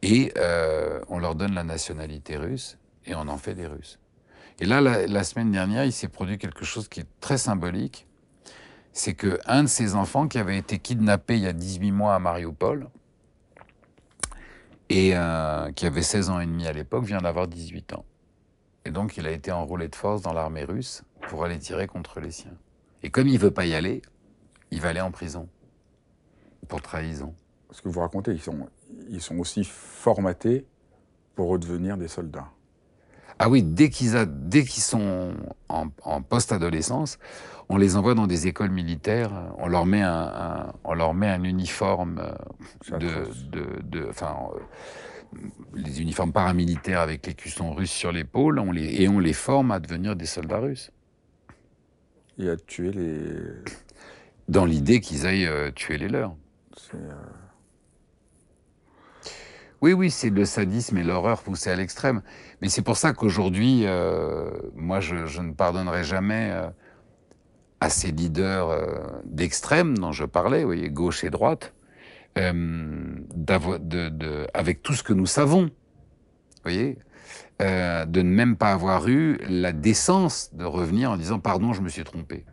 [0.01, 3.99] Et euh, on leur donne la nationalité russe et on en fait des Russes.
[4.59, 8.07] Et là, la, semaine dernière, il s'est produit quelque chose qui est très symbolique.
[8.93, 12.15] C'est que un de ces enfants qui avait été kidnappé il y a 18 mois
[12.15, 12.89] à Mariupol,
[14.89, 18.05] et euh, qui avait 16 ans et demi à l'époque, vient d'avoir 18 ans.
[18.85, 22.19] Et donc il a été enrôlé de force dans l'armée russe pour aller tirer contre
[22.19, 22.55] les siens.
[23.05, 24.01] Et comme il veut pas y aller,
[24.71, 25.47] il va aller en prison
[26.67, 27.35] pour trahison.
[27.69, 28.67] Ce que vous racontez, ils sont,
[29.09, 30.65] ils sont aussi formatés
[31.35, 32.49] pour redevenir des soldats.
[33.37, 35.33] Ah oui, dès qu'ils qu sont
[35.69, 37.19] en, en post-adolescence,
[37.69, 41.43] on les envoie dans des écoles militaires, on leur met un, on leur met un
[41.43, 42.23] uniforme
[42.91, 45.39] euh, de, de, enfin, euh,
[45.75, 49.69] les uniformes paramilitaires avec les cuissons russes sur l'épaule, on les, et on les forme
[49.69, 50.91] à devenir des soldats russes.
[52.37, 53.19] Et à tuer les.
[54.47, 56.35] Dans l'idée qu'ils aillent euh, tuer les leurs.
[59.81, 62.21] Oui, oui, c'est le sadisme et l'horreur poussés à l'extrême.
[62.61, 63.85] Mais c'est pour ça qu'aujourd'hui,
[64.75, 66.51] moi, je, je, ne pardonnerai jamais
[67.85, 71.73] à ces leaders euh, d'extrême dont je parlais, vous voyez, gauche et droite,
[72.37, 72.51] euh,
[73.35, 76.97] de, de, avec tout ce que nous savons, vous voyez,
[77.61, 81.81] euh, de ne même pas avoir eu la décence de revenir en disant pardon, je
[81.81, 82.45] me suis trompé.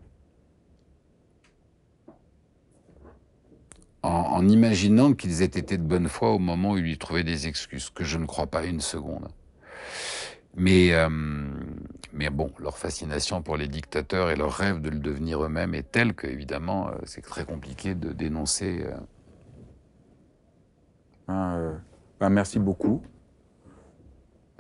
[4.05, 7.47] En, imaginant qu'ils aient été de bonne foi au moment où ils lui trouvaient des
[7.47, 9.29] excuses, que je ne crois pas une seconde.
[10.57, 11.09] Mais, euh,
[12.13, 15.91] mais bon, leur fascination pour les dictateurs et leur rêve de le devenir eux-mêmes est
[15.93, 18.85] tel que, évidemment, euh, c'est très compliqué de dénoncer.
[21.29, 21.59] Ah,
[22.19, 23.03] ben, merci beaucoup.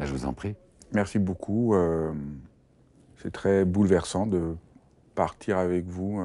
[0.02, 0.54] Ben, je vous en prie.
[0.92, 1.74] Merci beaucoup.
[3.22, 4.56] c'est très bouleversant de
[5.14, 6.20] partir avec vous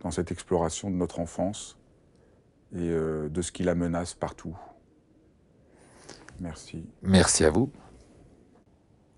[0.00, 1.78] dans cette exploration de notre enfance
[2.74, 4.56] et de ce qui la menace partout.
[6.40, 6.84] Merci.
[7.02, 7.70] Merci à vous.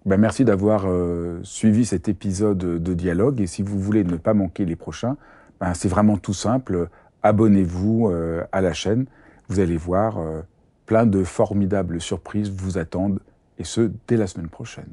[0.07, 4.33] Ben, merci d'avoir euh, suivi cet épisode de dialogue et si vous voulez ne pas
[4.33, 5.17] manquer les prochains,
[5.61, 6.89] ben, c'est vraiment tout simple.
[7.23, 9.07] Abonnez-vous euh, à la chaîne.
[9.49, 10.41] Vous allez voir, euh,
[10.87, 13.21] plein de formidables surprises vous attendent
[13.59, 14.93] et ce, dès la semaine prochaine.